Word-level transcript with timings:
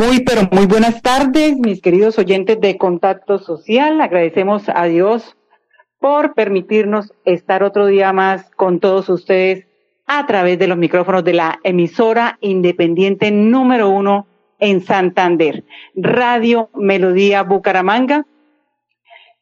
Muy, 0.00 0.20
pero 0.20 0.48
muy 0.50 0.64
buenas 0.64 1.02
tardes, 1.02 1.58
mis 1.58 1.82
queridos 1.82 2.18
oyentes 2.18 2.58
de 2.58 2.78
Contacto 2.78 3.36
Social. 3.36 4.00
Agradecemos 4.00 4.62
a 4.74 4.84
Dios 4.84 5.36
por 5.98 6.32
permitirnos 6.32 7.12
estar 7.26 7.62
otro 7.62 7.84
día 7.84 8.10
más 8.14 8.50
con 8.56 8.80
todos 8.80 9.10
ustedes 9.10 9.66
a 10.06 10.24
través 10.24 10.58
de 10.58 10.68
los 10.68 10.78
micrófonos 10.78 11.22
de 11.22 11.34
la 11.34 11.60
emisora 11.64 12.38
independiente 12.40 13.30
número 13.30 13.90
uno 13.90 14.26
en 14.58 14.80
Santander, 14.80 15.64
Radio 15.94 16.70
Melodía 16.74 17.42
Bucaramanga, 17.42 18.24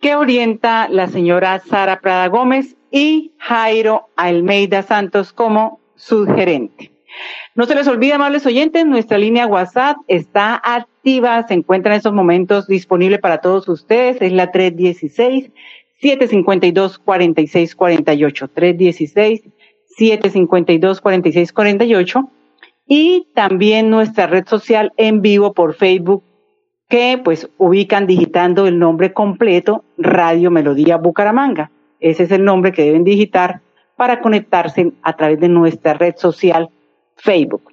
que 0.00 0.16
orienta 0.16 0.88
la 0.88 1.06
señora 1.06 1.60
Sara 1.60 2.00
Prada 2.00 2.26
Gómez 2.26 2.76
y 2.90 3.30
Jairo 3.38 4.08
Almeida 4.16 4.82
Santos 4.82 5.32
como 5.32 5.78
gerente. 6.34 6.97
No 7.54 7.66
se 7.66 7.74
les 7.74 7.88
olvide, 7.88 8.12
amables 8.12 8.46
oyentes, 8.46 8.86
nuestra 8.86 9.18
línea 9.18 9.46
WhatsApp 9.46 9.96
está 10.06 10.60
activa, 10.62 11.46
se 11.46 11.54
encuentra 11.54 11.92
en 11.92 11.98
estos 11.98 12.12
momentos 12.12 12.66
disponible 12.66 13.18
para 13.18 13.38
todos 13.40 13.68
ustedes, 13.68 14.20
es 14.20 14.32
la 14.32 14.50
316 14.50 15.50
752 16.00 16.98
4648 16.98 18.48
316 18.48 19.42
752 19.96 21.00
4648 21.00 22.30
y 22.86 23.26
también 23.34 23.90
nuestra 23.90 24.26
red 24.26 24.46
social 24.46 24.92
en 24.96 25.20
vivo 25.20 25.52
por 25.52 25.74
Facebook 25.74 26.22
que 26.88 27.20
pues 27.22 27.50
ubican 27.58 28.06
digitando 28.06 28.66
el 28.66 28.78
nombre 28.78 29.12
completo 29.12 29.84
Radio 29.98 30.50
Melodía 30.50 30.96
Bucaramanga. 30.96 31.70
Ese 32.00 32.22
es 32.22 32.30
el 32.30 32.44
nombre 32.44 32.72
que 32.72 32.84
deben 32.84 33.04
digitar 33.04 33.60
para 33.96 34.20
conectarse 34.20 34.92
a 35.02 35.16
través 35.16 35.40
de 35.40 35.48
nuestra 35.48 35.94
red 35.94 36.14
social 36.16 36.70
Facebook. 37.18 37.72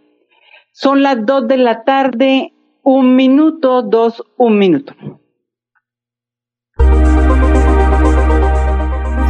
Son 0.72 1.02
las 1.02 1.26
dos 1.26 1.48
de 1.48 1.58
la 1.58 1.84
tarde, 1.84 2.54
un 2.84 3.16
minuto, 3.16 3.82
dos, 3.82 4.24
un 4.38 4.58
minuto. 4.58 4.94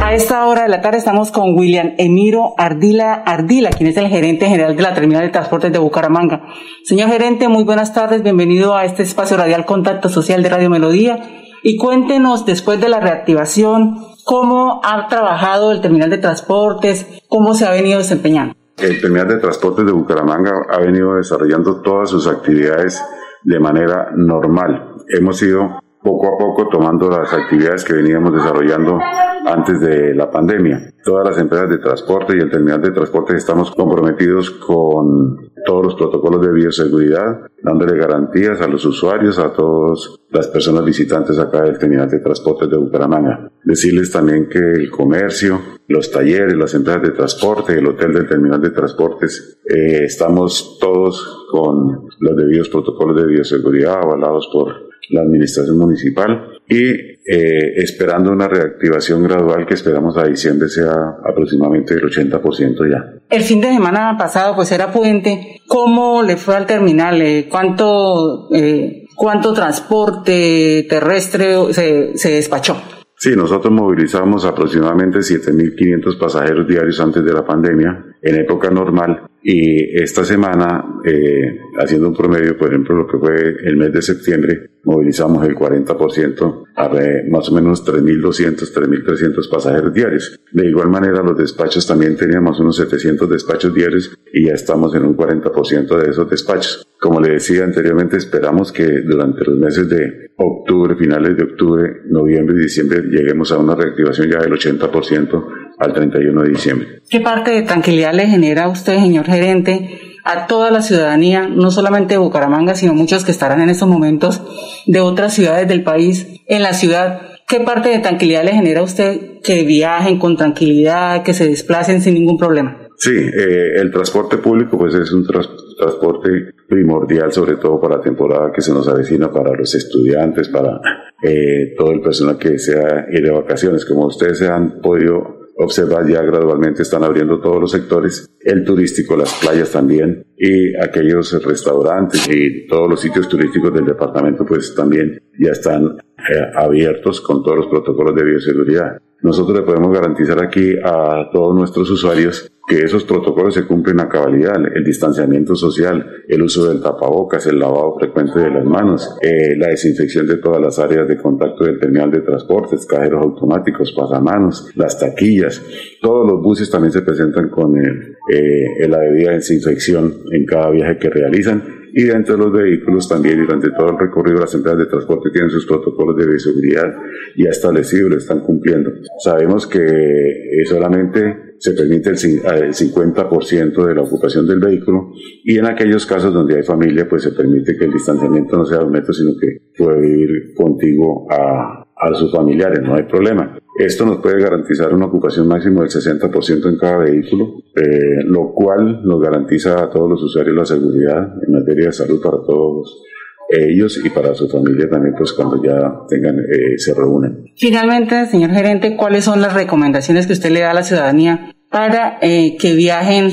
A 0.06 0.14
esta 0.14 0.46
hora 0.46 0.62
de 0.62 0.68
la 0.68 0.80
tarde 0.80 0.98
estamos 0.98 1.32
con 1.32 1.58
William 1.58 1.94
Emiro 1.98 2.54
Ardila 2.58 3.12
Ardila, 3.12 3.70
quien 3.70 3.88
es 3.88 3.96
el 3.96 4.08
gerente 4.08 4.46
general 4.46 4.76
de 4.76 4.82
la 4.82 4.94
Terminal 4.94 5.22
de 5.22 5.30
Transportes 5.30 5.72
de 5.72 5.78
Bucaramanga. 5.78 6.44
Señor 6.84 7.10
gerente, 7.10 7.48
muy 7.48 7.64
buenas 7.64 7.92
tardes, 7.92 8.22
bienvenido 8.22 8.76
a 8.76 8.84
este 8.84 9.02
espacio 9.02 9.36
radial 9.36 9.66
Contacto 9.66 10.08
Social 10.08 10.42
de 10.42 10.48
Radio 10.48 10.70
Melodía 10.70 11.18
y 11.62 11.76
cuéntenos 11.76 12.46
después 12.46 12.80
de 12.80 12.88
la 12.88 13.00
reactivación 13.00 13.98
cómo 14.24 14.80
ha 14.84 15.08
trabajado 15.08 15.72
el 15.72 15.80
Terminal 15.80 16.10
de 16.10 16.18
Transportes, 16.18 17.06
cómo 17.28 17.54
se 17.54 17.66
ha 17.66 17.70
venido 17.70 17.98
desempeñando. 17.98 18.54
El 18.76 19.00
terminal 19.00 19.28
de 19.28 19.38
transportes 19.38 19.86
de 19.86 19.92
Bucaramanga 19.92 20.66
ha 20.70 20.78
venido 20.78 21.14
desarrollando 21.14 21.80
todas 21.80 22.10
sus 22.10 22.26
actividades 22.26 23.02
de 23.42 23.58
manera 23.58 24.10
normal. 24.14 24.96
Hemos 25.08 25.40
ido 25.42 25.80
poco 26.06 26.28
a 26.28 26.38
poco 26.38 26.68
tomando 26.68 27.10
las 27.10 27.32
actividades 27.32 27.84
que 27.84 27.94
veníamos 27.94 28.32
desarrollando 28.32 28.96
antes 29.44 29.80
de 29.80 30.14
la 30.14 30.30
pandemia. 30.30 30.94
Todas 31.04 31.28
las 31.28 31.38
empresas 31.38 31.68
de 31.68 31.78
transporte 31.78 32.36
y 32.36 32.40
el 32.40 32.48
terminal 32.48 32.80
de 32.80 32.92
transporte 32.92 33.36
estamos 33.36 33.72
comprometidos 33.72 34.52
con 34.52 35.50
todos 35.66 35.84
los 35.84 35.94
protocolos 35.96 36.46
de 36.46 36.52
bioseguridad, 36.52 37.40
dándole 37.60 37.98
garantías 37.98 38.60
a 38.60 38.68
los 38.68 38.84
usuarios, 38.86 39.40
a 39.40 39.52
todas 39.52 40.16
las 40.30 40.46
personas 40.46 40.84
visitantes 40.84 41.40
acá 41.40 41.62
del 41.62 41.76
terminal 41.76 42.08
de 42.08 42.20
transporte 42.20 42.68
de 42.68 42.76
Bucaramanga. 42.76 43.50
Decirles 43.64 44.12
también 44.12 44.48
que 44.48 44.60
el 44.60 44.88
comercio, 44.90 45.60
los 45.88 46.12
talleres, 46.12 46.54
las 46.56 46.72
empresas 46.74 47.02
de 47.02 47.10
transporte, 47.10 47.76
el 47.76 47.86
hotel 47.88 48.12
del 48.12 48.28
terminal 48.28 48.60
de 48.60 48.70
transportes, 48.70 49.58
eh, 49.68 50.04
estamos 50.04 50.78
todos 50.80 51.46
con 51.50 52.08
los 52.20 52.36
debidos 52.36 52.68
protocolos 52.68 53.16
de 53.16 53.26
bioseguridad 53.26 54.04
avalados 54.04 54.48
por 54.52 54.85
la 55.10 55.22
administración 55.22 55.78
municipal 55.78 56.60
y 56.68 56.82
eh, 56.82 57.74
esperando 57.76 58.32
una 58.32 58.48
reactivación 58.48 59.22
gradual 59.22 59.66
que 59.66 59.74
esperamos 59.74 60.16
a 60.16 60.26
diciembre 60.26 60.68
sea 60.68 60.92
aproximadamente 61.24 61.94
el 61.94 62.02
80% 62.02 62.90
ya. 62.90 63.20
El 63.28 63.42
fin 63.42 63.60
de 63.60 63.68
semana 63.68 64.16
pasado 64.18 64.54
pues 64.54 64.70
era 64.72 64.92
puente. 64.92 65.60
¿Cómo 65.66 66.22
le 66.22 66.36
fue 66.36 66.56
al 66.56 66.66
terminal? 66.66 67.20
Eh, 67.22 67.46
¿Cuánto, 67.48 68.48
eh, 68.52 69.06
cuánto 69.14 69.52
transporte 69.52 70.86
terrestre 70.88 71.72
se, 71.72 72.16
se 72.16 72.30
despachó? 72.30 72.76
Sí, 73.18 73.34
nosotros 73.34 73.72
movilizamos 73.72 74.44
aproximadamente 74.44 75.20
7.500 75.20 76.18
pasajeros 76.18 76.68
diarios 76.68 77.00
antes 77.00 77.24
de 77.24 77.32
la 77.32 77.46
pandemia, 77.46 78.04
en 78.26 78.40
época 78.40 78.70
normal, 78.70 79.28
y 79.48 79.96
esta 80.02 80.24
semana, 80.24 80.84
eh, 81.04 81.60
haciendo 81.78 82.08
un 82.08 82.16
promedio, 82.16 82.58
por 82.58 82.68
ejemplo, 82.68 82.96
lo 82.96 83.06
que 83.06 83.16
fue 83.16 83.56
el 83.62 83.76
mes 83.76 83.92
de 83.92 84.02
septiembre, 84.02 84.70
movilizamos 84.82 85.46
el 85.46 85.54
40%, 85.54 86.64
a 86.74 86.90
más 87.30 87.48
o 87.48 87.54
menos 87.54 87.86
3.200, 87.86 88.74
3.300 88.74 89.48
pasajeros 89.48 89.94
diarios. 89.94 90.40
De 90.50 90.66
igual 90.66 90.88
manera, 90.88 91.22
los 91.22 91.38
despachos 91.38 91.86
también 91.86 92.16
teníamos 92.16 92.58
unos 92.58 92.74
700 92.76 93.30
despachos 93.30 93.72
diarios 93.72 94.18
y 94.32 94.46
ya 94.46 94.54
estamos 94.54 94.92
en 94.96 95.04
un 95.04 95.16
40% 95.16 95.96
de 95.96 96.10
esos 96.10 96.28
despachos. 96.28 96.84
Como 96.98 97.20
le 97.20 97.34
decía 97.34 97.62
anteriormente, 97.62 98.16
esperamos 98.16 98.72
que 98.72 99.02
durante 99.02 99.44
los 99.44 99.56
meses 99.56 99.88
de 99.88 100.32
octubre, 100.38 100.96
finales 100.96 101.36
de 101.36 101.44
octubre, 101.44 102.02
noviembre 102.06 102.56
y 102.58 102.62
diciembre, 102.62 103.02
lleguemos 103.02 103.52
a 103.52 103.58
una 103.58 103.76
reactivación 103.76 104.28
ya 104.28 104.40
del 104.40 104.52
80% 104.52 105.65
al 105.78 105.92
31 105.92 106.42
de 106.42 106.48
diciembre. 106.48 106.88
¿Qué 107.08 107.20
parte 107.20 107.50
de 107.50 107.62
tranquilidad 107.62 108.12
le 108.14 108.26
genera 108.26 108.64
a 108.64 108.68
usted, 108.68 108.98
señor 108.98 109.26
gerente, 109.26 109.98
a 110.24 110.46
toda 110.46 110.70
la 110.70 110.82
ciudadanía, 110.82 111.48
no 111.48 111.70
solamente 111.70 112.14
de 112.14 112.18
Bucaramanga, 112.18 112.74
sino 112.74 112.94
muchos 112.94 113.24
que 113.24 113.30
estarán 113.30 113.60
en 113.60 113.70
estos 113.70 113.88
momentos 113.88 114.42
de 114.86 115.00
otras 115.00 115.34
ciudades 115.34 115.68
del 115.68 115.82
país, 115.82 116.26
en 116.46 116.62
la 116.62 116.72
ciudad? 116.72 117.20
¿Qué 117.48 117.60
parte 117.60 117.90
de 117.90 118.00
tranquilidad 118.00 118.44
le 118.44 118.52
genera 118.52 118.80
a 118.80 118.84
usted 118.84 119.40
que 119.44 119.62
viajen 119.62 120.18
con 120.18 120.36
tranquilidad, 120.36 121.22
que 121.22 121.32
se 121.32 121.46
desplacen 121.46 122.00
sin 122.00 122.14
ningún 122.14 122.38
problema? 122.38 122.86
Sí, 122.98 123.12
eh, 123.14 123.72
el 123.76 123.92
transporte 123.92 124.38
público 124.38 124.78
pues 124.78 124.94
es 124.94 125.12
un 125.12 125.24
transporte 125.26 126.54
primordial, 126.66 127.30
sobre 127.30 127.56
todo 127.56 127.78
para 127.78 127.98
la 127.98 128.02
temporada 128.02 128.50
que 128.52 128.62
se 128.62 128.72
nos 128.72 128.88
avecina 128.88 129.30
para 129.30 129.52
los 129.52 129.74
estudiantes, 129.74 130.48
para 130.48 130.80
eh, 131.22 131.74
todo 131.76 131.92
el 131.92 132.00
personal 132.00 132.38
que 132.38 132.50
desea 132.50 133.06
ir 133.12 133.22
de 133.22 133.30
vacaciones. 133.30 133.84
Como 133.84 134.06
ustedes 134.06 134.38
se 134.38 134.48
han 134.48 134.80
podido 134.80 135.35
observar 135.58 136.06
ya 136.06 136.22
gradualmente 136.22 136.82
están 136.82 137.02
abriendo 137.04 137.40
todos 137.40 137.60
los 137.60 137.70
sectores, 137.70 138.28
el 138.40 138.64
turístico, 138.64 139.16
las 139.16 139.32
playas 139.34 139.72
también 139.72 140.26
y 140.36 140.76
aquellos 140.76 141.32
restaurantes 141.42 142.28
y 142.28 142.66
todos 142.66 142.88
los 142.88 143.00
sitios 143.00 143.28
turísticos 143.28 143.72
del 143.72 143.86
departamento 143.86 144.44
pues 144.44 144.74
también 144.74 145.18
ya 145.38 145.52
están 145.52 145.96
eh, 146.18 146.50
abiertos 146.54 147.20
con 147.20 147.42
todos 147.42 147.58
los 147.58 147.66
protocolos 147.68 148.14
de 148.14 148.24
bioseguridad. 148.24 148.98
Nosotros 149.22 149.58
le 149.58 149.64
podemos 149.64 149.92
garantizar 149.92 150.42
aquí 150.42 150.74
a 150.84 151.30
todos 151.32 151.54
nuestros 151.54 151.90
usuarios 151.90 152.50
que 152.66 152.84
esos 152.84 153.04
protocolos 153.04 153.54
se 153.54 153.64
cumplen 153.64 154.00
a 154.00 154.08
cabalidad, 154.08 154.56
el 154.74 154.82
distanciamiento 154.82 155.54
social, 155.54 156.04
el 156.28 156.42
uso 156.42 156.66
del 156.66 156.82
tapabocas, 156.82 157.46
el 157.46 157.60
lavado 157.60 157.94
frecuente 157.96 158.40
de 158.40 158.50
las 158.50 158.64
manos, 158.64 159.16
eh, 159.22 159.54
la 159.56 159.68
desinfección 159.68 160.26
de 160.26 160.38
todas 160.38 160.60
las 160.60 160.78
áreas 160.80 161.06
de 161.06 161.16
contacto 161.16 161.64
del 161.64 161.78
terminal 161.78 162.10
de 162.10 162.22
transportes, 162.22 162.84
cajeros 162.84 163.22
automáticos, 163.22 163.92
pasamanos, 163.92 164.68
las 164.74 164.98
taquillas. 164.98 165.62
Todos 166.02 166.26
los 166.26 166.42
buses 166.42 166.68
también 166.68 166.92
se 166.92 167.02
presentan 167.02 167.50
con 167.50 167.76
el, 167.78 168.16
eh, 168.32 168.88
la 168.88 168.98
debida 168.98 169.30
desinfección 169.30 170.12
en 170.32 170.44
cada 170.44 170.70
viaje 170.70 170.98
que 170.98 171.08
realizan 171.08 171.62
y 171.98 172.04
dentro 172.04 172.36
de 172.36 172.42
los 172.42 172.52
vehículos 172.52 173.08
también 173.08 173.40
durante 173.40 173.70
todo 173.70 173.88
el 173.88 173.98
recorrido 173.98 174.40
las 174.40 174.54
empresas 174.54 174.80
de 174.80 174.84
transporte 174.84 175.30
tienen 175.30 175.48
sus 175.48 175.64
protocolos 175.64 176.14
de 176.14 176.26
bioseguridad 176.26 176.94
ya 177.34 177.48
establecidos, 177.48 178.10
lo 178.10 178.18
están 178.18 178.40
cumpliendo. 178.40 178.90
Sabemos 179.24 179.66
que 179.66 180.62
solamente 180.68 181.54
se 181.58 181.72
permite 181.72 182.10
el, 182.10 182.16
50% 182.18 183.86
de 183.86 183.94
la 183.94 184.02
ocupación 184.02 184.46
del 184.46 184.60
vehículo 184.60 185.12
y 185.42 185.56
en 185.56 185.64
aquellos 185.64 186.04
casos 186.04 186.34
donde 186.34 186.56
hay 186.56 186.64
familia, 186.64 187.08
pues 187.08 187.22
se 187.22 187.32
permite 187.32 187.74
que 187.78 187.86
el 187.86 187.94
distanciamiento 187.94 188.58
no 188.58 188.66
sea 188.66 188.80
de 188.80 188.84
un 188.84 188.92
metro, 188.92 189.14
sino 189.14 189.30
que 189.40 189.56
puede 189.74 189.98
vivir 189.98 190.52
contigo 190.54 191.26
a, 191.30 191.85
a 191.96 192.14
sus 192.14 192.30
familiares, 192.30 192.80
no 192.82 192.94
hay 192.94 193.04
problema. 193.04 193.58
Esto 193.78 194.04
nos 194.06 194.18
puede 194.18 194.40
garantizar 194.40 194.92
una 194.92 195.06
ocupación 195.06 195.48
máxima 195.48 195.82
del 195.82 195.90
60% 195.90 196.68
en 196.68 196.78
cada 196.78 196.98
vehículo, 196.98 197.62
eh, 197.74 198.22
lo 198.24 198.52
cual 198.52 199.02
nos 199.04 199.20
garantiza 199.20 199.82
a 199.82 199.90
todos 199.90 200.08
los 200.10 200.22
usuarios 200.22 200.56
la 200.56 200.64
seguridad 200.64 201.34
en 201.46 201.52
materia 201.52 201.86
de 201.86 201.92
salud 201.92 202.20
para 202.22 202.38
todos 202.38 203.02
ellos 203.48 204.00
y 204.04 204.10
para 204.10 204.34
su 204.34 204.48
familia 204.48 204.88
también, 204.90 205.14
pues 205.16 205.32
cuando 205.32 205.62
ya 205.62 206.00
tengan, 206.08 206.38
eh, 206.40 206.78
se 206.78 206.94
reúnen. 206.94 207.44
Finalmente, 207.56 208.26
señor 208.26 208.50
gerente, 208.50 208.96
¿cuáles 208.96 209.24
son 209.24 209.40
las 209.40 209.54
recomendaciones 209.54 210.26
que 210.26 210.32
usted 210.32 210.50
le 210.50 210.60
da 210.60 210.72
a 210.72 210.74
la 210.74 210.82
ciudadanía 210.82 211.52
para 211.70 212.18
eh, 212.22 212.56
que 212.58 212.74
viajen 212.74 213.30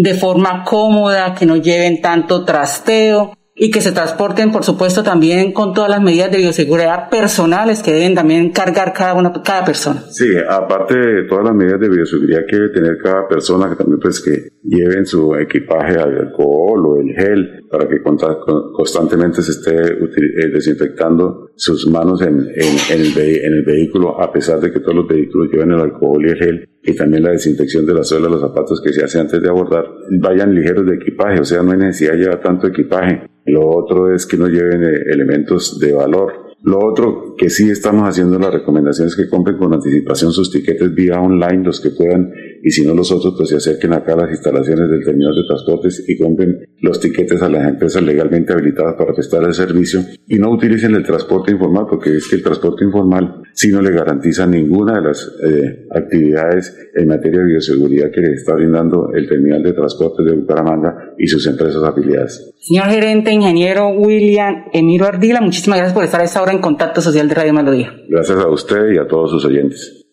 de 0.00 0.14
forma 0.14 0.64
cómoda, 0.64 1.34
que 1.34 1.46
no 1.46 1.56
lleven 1.56 2.00
tanto 2.00 2.44
trasteo 2.44 3.32
y 3.62 3.70
que 3.70 3.80
se 3.80 3.92
transporten, 3.92 4.50
por 4.50 4.64
supuesto, 4.64 5.04
también 5.04 5.52
con 5.52 5.72
todas 5.72 5.88
las 5.88 6.02
medidas 6.02 6.32
de 6.32 6.38
bioseguridad 6.38 7.08
personales 7.08 7.80
que 7.80 7.92
deben 7.92 8.16
también 8.16 8.50
cargar 8.50 8.92
cada 8.92 9.14
una, 9.14 9.32
cada 9.40 9.64
persona. 9.64 10.02
Sí, 10.10 10.26
aparte 10.36 10.98
de 10.98 11.28
todas 11.28 11.44
las 11.44 11.54
medidas 11.54 11.78
de 11.78 11.88
bioseguridad 11.88 12.40
que 12.48 12.56
debe 12.56 12.70
tener 12.70 12.98
cada 12.98 13.28
persona, 13.28 13.68
que 13.68 13.76
también 13.76 14.00
pues 14.00 14.20
que 14.20 14.48
lleven 14.64 15.06
su 15.06 15.36
equipaje 15.36 15.92
de 15.92 16.02
alcohol 16.02 16.86
o 16.86 17.00
el 17.00 17.14
gel 17.14 17.62
para 17.70 17.88
que 17.88 18.02
constantemente 18.02 19.42
se 19.42 19.52
esté 19.52 19.76
eh, 19.76 20.48
desinfectando 20.52 21.50
sus 21.54 21.86
manos 21.86 22.20
en, 22.22 22.40
en, 22.40 23.00
el 23.00 23.16
en, 23.16 23.52
el 23.52 23.64
vehículo, 23.64 24.20
a 24.20 24.32
pesar 24.32 24.58
de 24.58 24.72
que 24.72 24.80
todos 24.80 24.96
los 24.96 25.06
vehículos 25.06 25.52
lleven 25.52 25.70
el 25.70 25.80
alcohol 25.80 26.20
y 26.26 26.30
el 26.30 26.36
gel, 26.36 26.68
y 26.82 26.96
también 26.96 27.22
la 27.22 27.30
desinfección 27.30 27.86
de 27.86 27.94
la 27.94 28.02
suela 28.02 28.26
de 28.26 28.32
los 28.32 28.40
zapatos 28.40 28.80
que 28.82 28.92
se 28.92 29.04
hace 29.04 29.20
antes 29.20 29.40
de 29.40 29.48
abordar, 29.48 29.84
vayan 30.20 30.54
ligeros 30.54 30.84
de 30.86 30.96
equipaje, 30.96 31.40
o 31.40 31.44
sea, 31.44 31.62
no 31.62 31.72
hay 31.72 31.78
necesidad 31.78 32.12
de 32.12 32.18
llevar 32.18 32.40
tanto 32.40 32.66
equipaje. 32.66 33.30
Lo 33.46 33.68
otro 33.68 34.12
es 34.14 34.26
que 34.26 34.36
no 34.36 34.48
lleven 34.48 34.82
eh, 34.82 35.02
elementos 35.06 35.78
de 35.78 35.92
valor 35.92 36.41
lo 36.64 36.78
otro 36.78 37.34
que 37.36 37.50
sí 37.50 37.70
estamos 37.70 38.08
haciendo 38.08 38.38
la 38.38 38.50
recomendación 38.50 39.08
es 39.08 39.16
que 39.16 39.28
compren 39.28 39.56
con 39.56 39.74
anticipación 39.74 40.32
sus 40.32 40.50
tiquetes 40.50 40.94
vía 40.94 41.20
online, 41.20 41.64
los 41.64 41.80
que 41.80 41.90
puedan, 41.90 42.32
y 42.62 42.70
si 42.70 42.86
no 42.86 42.94
los 42.94 43.10
otros, 43.10 43.34
pues 43.36 43.48
se 43.48 43.56
acerquen 43.56 43.92
acá 43.92 44.12
a 44.12 44.18
las 44.18 44.30
instalaciones 44.30 44.88
del 44.88 45.04
terminal 45.04 45.34
de 45.34 45.42
transportes 45.44 46.04
y 46.06 46.16
compren 46.16 46.60
los 46.80 47.00
tiquetes 47.00 47.42
a 47.42 47.48
las 47.48 47.68
empresas 47.68 48.02
legalmente 48.02 48.52
habilitadas 48.52 48.94
para 48.94 49.12
prestar 49.12 49.42
el 49.42 49.54
servicio 49.54 50.02
y 50.28 50.38
no 50.38 50.52
utilicen 50.52 50.94
el 50.94 51.02
transporte 51.02 51.50
informal, 51.50 51.86
porque 51.90 52.16
es 52.16 52.28
que 52.28 52.36
el 52.36 52.44
transporte 52.44 52.84
informal 52.84 53.42
sí 53.52 53.72
no 53.72 53.82
le 53.82 53.90
garantiza 53.90 54.46
ninguna 54.46 55.00
de 55.00 55.02
las 55.02 55.32
eh, 55.42 55.86
actividades 55.90 56.76
en 56.94 57.08
materia 57.08 57.40
de 57.40 57.46
bioseguridad 57.46 58.12
que 58.12 58.20
le 58.20 58.34
está 58.34 58.54
brindando 58.54 59.10
el 59.12 59.28
terminal 59.28 59.64
de 59.64 59.72
transportes 59.72 60.24
de 60.24 60.32
Bucaramanga 60.32 61.14
y 61.18 61.26
sus 61.26 61.44
empresas 61.48 61.82
afiliadas. 61.82 62.51
Señor 62.62 62.90
gerente, 62.90 63.32
ingeniero 63.32 63.88
William 63.88 64.66
Emiro 64.72 65.06
Ardila, 65.06 65.40
muchísimas 65.40 65.78
gracias 65.78 65.94
por 65.94 66.04
estar 66.04 66.20
a 66.20 66.24
esta 66.24 66.40
hora 66.40 66.52
en 66.52 66.60
Contacto 66.60 67.00
Social 67.00 67.28
de 67.28 67.34
Radio 67.34 67.52
Melodía. 67.52 67.92
Gracias 68.08 68.38
a 68.38 68.48
usted 68.48 68.92
y 68.94 68.98
a 68.98 69.08
todos 69.08 69.32
sus 69.32 69.44
oyentes. 69.44 70.06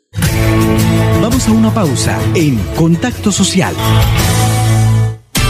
Vamos 1.22 1.48
a 1.48 1.52
una 1.52 1.72
pausa 1.72 2.20
en 2.34 2.58
Contacto 2.76 3.32
Social. 3.32 3.76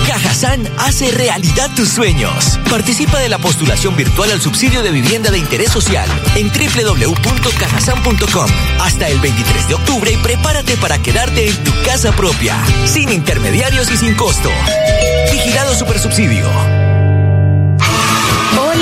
Cajazán 0.06 0.62
hace 0.80 1.12
realidad 1.12 1.70
tus 1.74 1.88
sueños. 1.88 2.60
Participa 2.70 3.18
de 3.20 3.30
la 3.30 3.38
postulación 3.38 3.96
virtual 3.96 4.32
al 4.32 4.42
subsidio 4.42 4.84
de 4.84 4.92
vivienda 4.92 5.32
de 5.32 5.38
interés 5.38 5.72
social 5.72 6.10
en 6.36 6.50
www.cajazán.com 6.50 8.48
hasta 8.82 9.08
el 9.08 9.20
23 9.20 9.70
de 9.70 9.76
octubre 9.76 10.12
y 10.12 10.18
prepárate 10.18 10.76
para 10.76 11.02
quedarte 11.02 11.48
en 11.48 11.56
tu 11.64 11.72
casa 11.86 12.12
propia, 12.12 12.58
sin 12.86 13.10
intermediarios 13.10 13.90
y 13.90 13.96
sin 13.96 14.16
costo. 14.16 14.50
Vigilado 15.32 15.74
Supersubsidio 15.74 16.89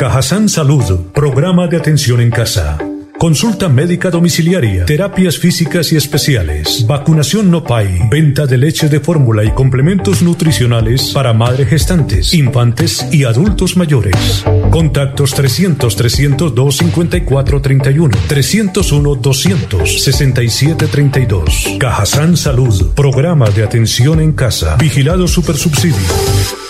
Cajazán 0.00 0.48
Salud, 0.48 1.08
programa 1.12 1.66
de 1.66 1.76
atención 1.76 2.22
en 2.22 2.30
casa. 2.30 2.78
Consulta 3.18 3.68
médica 3.68 4.08
domiciliaria, 4.08 4.86
terapias 4.86 5.36
físicas 5.36 5.92
y 5.92 5.96
especiales, 5.96 6.86
vacunación 6.86 7.50
no 7.50 7.62
PAI, 7.64 8.08
venta 8.10 8.46
de 8.46 8.56
leche 8.56 8.88
de 8.88 8.98
fórmula 8.98 9.44
y 9.44 9.50
complementos 9.50 10.22
nutricionales 10.22 11.10
para 11.10 11.34
madres 11.34 11.68
gestantes, 11.68 12.32
infantes 12.32 13.06
y 13.12 13.24
adultos 13.24 13.76
mayores. 13.76 14.42
Contactos 14.70 15.34
300 15.34 15.94
302 15.94 16.76
5431 16.78 18.16
301 18.26 19.14
267 19.16 20.86
32. 20.86 21.76
Cajazán 21.78 22.38
Salud, 22.38 22.94
programa 22.94 23.50
de 23.50 23.64
atención 23.64 24.20
en 24.20 24.32
casa, 24.32 24.76
vigilado 24.76 25.28
supersubsidio. 25.28 26.69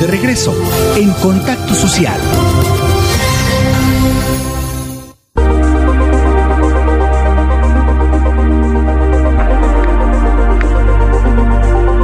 De 0.00 0.06
regreso 0.06 0.54
en 0.96 1.10
Contacto 1.22 1.74
Social. 1.74 2.20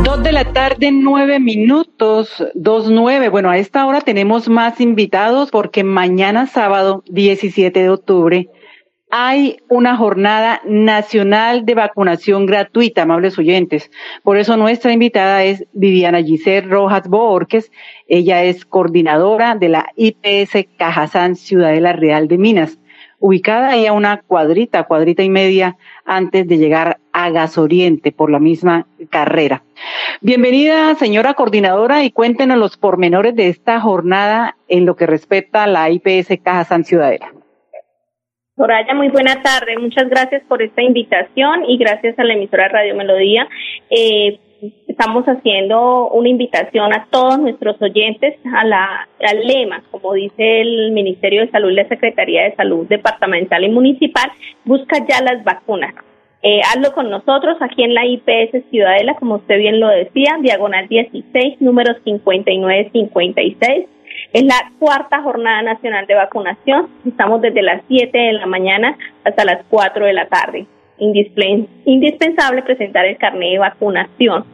Dos 0.04 0.22
de 0.22 0.32
la 0.32 0.52
tarde, 0.52 0.90
nueve 0.92 1.38
minutos, 1.38 2.42
dos 2.54 2.88
nueve. 2.90 3.28
Bueno, 3.28 3.50
a 3.50 3.58
esta 3.58 3.84
hora 3.87 4.00
tenemos 4.00 4.49
más 4.49 4.80
invitados 4.80 5.50
porque 5.50 5.84
mañana 5.84 6.46
sábado, 6.46 7.04
17 7.08 7.78
de 7.78 7.90
octubre, 7.90 8.49
hay 9.14 9.59
una 9.69 9.99
jornada 9.99 10.62
nacional 10.64 11.66
de 11.66 11.75
vacunación 11.75 12.47
gratuita, 12.47 13.02
amables 13.02 13.38
oyentes. 13.38 13.90
Por 14.23 14.38
eso 14.38 14.57
nuestra 14.57 14.90
invitada 14.90 15.45
es 15.45 15.66
Viviana 15.75 16.23
Giselle 16.23 16.66
Rojas 16.66 17.07
Borges. 17.09 17.71
Ella 18.09 18.42
es 18.42 18.64
coordinadora 18.64 19.54
de 19.54 19.69
la 19.69 19.90
IPS 19.97 20.66
Cajazán 20.78 21.37
Ciudadela 21.37 21.92
Real 21.92 22.26
de 22.26 22.38
Minas, 22.38 22.78
ubicada 23.19 23.73
ahí 23.73 23.85
a 23.85 23.92
una 23.92 24.23
cuadrita, 24.23 24.85
cuadrita 24.85 25.23
y 25.23 25.28
media 25.28 25.76
antes 26.07 26.49
de 26.49 26.57
llegar 26.57 26.99
a 27.12 27.28
Gasoriente 27.28 28.12
por 28.12 28.31
la 28.31 28.38
misma 28.38 28.87
carrera. 29.11 29.62
Bienvenida, 30.23 30.95
señora 30.95 31.35
coordinadora, 31.35 32.02
y 32.02 32.12
cuéntenos 32.12 32.57
los 32.57 32.78
pormenores 32.78 33.37
de 33.37 33.49
esta 33.49 33.78
jornada 33.78 34.57
en 34.69 34.87
lo 34.87 34.97
que 34.97 35.04
respecta 35.04 35.64
a 35.64 35.66
la 35.66 35.90
IPS 35.90 36.38
Cajazán 36.42 36.87
Ciudadela. 36.87 37.31
Soraya, 38.56 38.92
muy 38.92 39.09
buena 39.09 39.42
tarde. 39.42 39.78
Muchas 39.78 40.11
gracias 40.11 40.42
por 40.47 40.62
esta 40.62 40.82
invitación 40.82 41.64
y 41.66 41.78
gracias 41.78 42.18
a 42.18 42.25
la 42.25 42.35
emisora 42.35 42.68
Radio 42.68 42.94
Melodía. 42.94 43.49
Eh, 43.88 44.38
estamos 44.87 45.25
haciendo 45.25 46.11
una 46.11 46.28
invitación 46.28 46.92
a 46.92 47.06
todos 47.11 47.38
nuestros 47.38 47.80
oyentes 47.80 48.37
a 48.54 48.64
la, 48.66 49.09
al 49.26 49.47
lema, 49.47 49.82
como 49.90 50.12
dice 50.12 50.61
el 50.61 50.92
Ministerio 50.92 51.40
de 51.40 51.50
Salud 51.50 51.73
la 51.73 51.88
Secretaría 51.88 52.42
de 52.42 52.54
Salud 52.54 52.87
Departamental 52.87 53.64
y 53.64 53.71
Municipal, 53.71 54.30
busca 54.66 54.99
ya 55.09 55.23
las 55.23 55.42
vacunas. 55.44 55.94
Eh, 56.42 56.61
hazlo 56.61 56.92
con 56.92 57.09
nosotros 57.09 57.56
aquí 57.61 57.85
en 57.85 57.94
la 57.94 58.04
IPS 58.04 58.68
Ciudadela, 58.71 59.14
como 59.14 59.37
usted 59.37 59.56
bien 59.56 59.80
lo 59.80 59.88
decía, 59.88 60.37
diagonal 60.42 60.88
16, 60.88 61.61
número 61.61 61.94
5956 62.04 63.87
es 64.33 64.42
la 64.45 64.73
cuarta 64.78 65.23
jornada 65.23 65.62
nacional 65.62 66.07
de 66.07 66.14
vacunación. 66.14 66.88
Estamos 67.07 67.40
desde 67.42 67.62
las 67.62 67.83
7 67.88 68.16
de 68.16 68.33
la 68.35 68.47
mañana 68.47 68.97
hasta 69.25 69.45
las 69.45 69.64
4 69.69 70.07
de 70.07 70.12
la 70.12 70.26
tarde. 70.28 70.66
Indispensable 70.99 72.62
presentar 72.62 73.04
el 73.04 73.19
carnet 73.19 73.52
de 73.52 73.59
vacunación. 73.59 74.45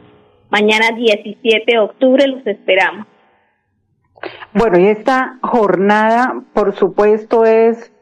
Mañana 0.50 0.90
17 0.96 1.64
de 1.66 1.78
octubre 1.78 2.26
los 2.26 2.46
esperamos. 2.46 3.06
Bueno, 4.52 4.78
y 4.78 4.86
esta 4.86 5.38
jornada, 5.42 6.42
por 6.54 6.74
supuesto, 6.74 7.44
es 7.44 7.92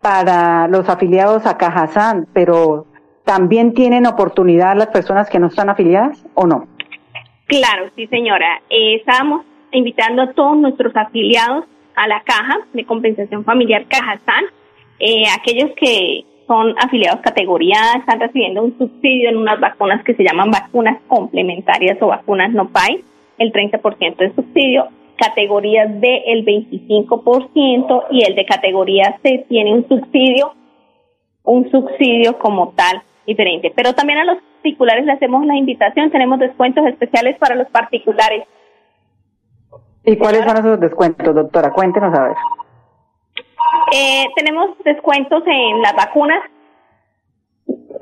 para 0.00 0.68
los 0.68 0.88
afiliados 0.88 1.46
a 1.46 1.56
Cajazán, 1.56 2.28
pero 2.32 2.86
¿también 3.24 3.74
tienen 3.74 4.06
oportunidad 4.06 4.76
las 4.76 4.88
personas 4.88 5.28
que 5.28 5.40
no 5.40 5.48
están 5.48 5.70
afiliadas 5.70 6.24
o 6.34 6.46
no? 6.46 6.68
Claro, 7.46 7.90
sí, 7.96 8.06
señora. 8.08 8.60
Eh, 8.70 8.96
estamos 8.96 9.44
invitando 9.72 10.22
a 10.22 10.32
todos 10.32 10.56
nuestros 10.56 10.94
afiliados 10.96 11.64
a 11.94 12.08
la 12.08 12.20
caja 12.22 12.58
de 12.72 12.84
compensación 12.84 13.44
familiar 13.44 13.86
Cajazán, 13.86 14.44
eh, 14.98 15.24
aquellos 15.36 15.70
que 15.76 16.24
son 16.46 16.74
afiliados 16.78 17.20
categoría 17.20 17.78
están 17.98 18.20
recibiendo 18.20 18.62
un 18.62 18.78
subsidio 18.78 19.30
en 19.30 19.36
unas 19.36 19.58
vacunas 19.60 20.04
que 20.04 20.14
se 20.14 20.22
llaman 20.22 20.50
vacunas 20.50 20.98
complementarias 21.08 21.98
o 22.00 22.08
vacunas 22.08 22.52
no 22.52 22.68
PAI, 22.68 23.02
el 23.38 23.52
30% 23.52 24.16
de 24.16 24.34
subsidio, 24.34 24.88
categoría 25.16 25.86
D 25.86 26.22
el 26.26 26.44
25% 26.44 28.04
y 28.10 28.24
el 28.24 28.34
de 28.34 28.44
categoría 28.44 29.18
C 29.22 29.44
tiene 29.48 29.74
un 29.74 29.88
subsidio, 29.88 30.52
un 31.42 31.70
subsidio 31.70 32.38
como 32.38 32.72
tal 32.76 33.02
diferente. 33.26 33.72
Pero 33.74 33.94
también 33.94 34.20
a 34.20 34.24
los 34.24 34.38
particulares 34.62 35.04
le 35.04 35.12
hacemos 35.12 35.44
la 35.46 35.56
invitación, 35.56 36.10
tenemos 36.10 36.38
descuentos 36.38 36.86
especiales 36.86 37.36
para 37.38 37.56
los 37.56 37.68
particulares 37.68 38.44
¿Y 40.08 40.16
cuáles 40.18 40.44
son 40.44 40.56
esos 40.56 40.78
descuentos, 40.78 41.34
doctora? 41.34 41.72
Cuéntenos 41.72 42.16
a 42.16 42.22
ver. 42.28 42.36
Eh, 43.92 44.24
tenemos 44.36 44.78
descuentos 44.84 45.42
en 45.44 45.82
las 45.82 45.94
vacunas, 45.96 46.42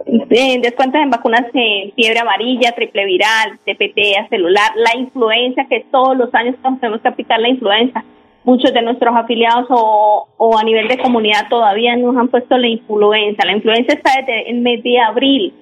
eh, 0.07 0.61
descuentos 0.61 1.01
en 1.01 1.09
vacunas 1.09 1.51
de 1.55 1.95
fiebre 1.97 2.21
amarilla, 2.21 2.73
triple 2.73 3.07
viral, 3.07 3.59
TPT, 3.65 4.29
celular, 4.29 4.73
la 4.77 5.01
influenza, 5.01 5.65
que 5.65 5.87
todos 5.91 6.15
los 6.15 6.33
años 6.35 6.57
tenemos 6.79 7.01
que 7.01 7.09
aplicar 7.09 7.41
la 7.41 7.49
influenza. 7.49 8.05
Muchos 8.45 8.75
de 8.75 8.83
nuestros 8.83 9.17
afiliados 9.17 9.67
o, 9.71 10.29
o 10.37 10.59
a 10.59 10.63
nivel 10.63 10.89
de 10.89 10.99
comunidad 10.99 11.49
todavía 11.49 11.97
nos 11.97 12.15
han 12.19 12.29
puesto 12.29 12.59
la 12.59 12.69
influenza. 12.69 13.47
La 13.47 13.57
influenza 13.57 13.95
está 13.95 14.11
desde 14.19 14.51
el 14.51 14.61
mes 14.61 14.83
de 14.83 15.01
abril 15.01 15.55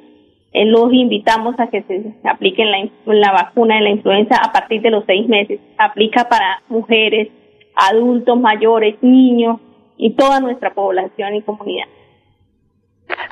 los 0.55 0.93
invitamos 0.93 1.59
a 1.59 1.69
que 1.69 1.83
se 1.83 2.15
apliquen 2.25 2.71
la, 2.71 2.79
la 3.07 3.33
vacuna 3.33 3.77
de 3.77 3.83
la 3.83 3.91
influenza 3.91 4.37
a 4.37 4.53
partir 4.53 4.83
de 4.83 4.91
los 4.91 5.05
seis 5.07 5.29
meses. 5.29 5.61
Aplica 5.79 6.29
para 6.29 6.63
mujeres, 6.69 7.29
adultos 7.75 8.39
mayores, 8.39 8.97
niños 9.03 9.61
y 9.97 10.15
toda 10.15 10.41
nuestra 10.41 10.75
población 10.75 11.35
y 11.35 11.43
comunidad. 11.43 11.87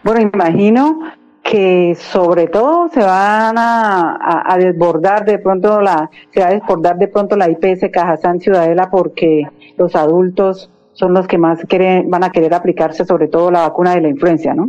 Bueno, 0.03 0.31
imagino 0.33 1.01
que 1.43 1.95
sobre 1.95 2.47
todo 2.47 2.89
se 2.89 3.01
van 3.01 3.57
a, 3.59 4.53
a, 4.53 4.57
desbordar 4.59 5.25
de 5.25 5.39
pronto 5.39 5.81
la 5.81 6.11
se 6.31 6.41
va 6.41 6.49
a 6.49 6.51
desbordar 6.51 6.97
de 6.97 7.09
pronto 7.09 7.37
la 7.37 7.51
IPS 7.51 7.91
Cajazán 7.91 8.41
Ciudadela 8.41 8.91
porque 8.91 9.47
los 9.77 9.97
adultos 9.97 10.71
son 10.93 11.15
los 11.15 11.27
que 11.27 11.39
más 11.39 11.65
quieren, 11.65 12.11
van 12.11 12.25
a 12.25 12.31
querer 12.31 12.53
aplicarse 12.55 13.05
sobre 13.05 13.29
todo 13.29 13.51
la 13.51 13.63
vacuna 13.63 13.95
de 13.95 14.03
la 14.03 14.09
influenza, 14.09 14.53
¿no? 14.55 14.69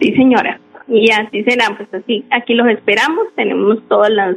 Sí, 0.00 0.14
señora 0.14 0.58
y 0.88 1.10
así 1.10 1.42
será, 1.44 1.74
pues 1.76 1.92
así, 1.94 2.24
aquí 2.30 2.54
los 2.54 2.68
esperamos, 2.68 3.26
tenemos 3.34 3.78
todos 3.88 4.10
los 4.10 4.36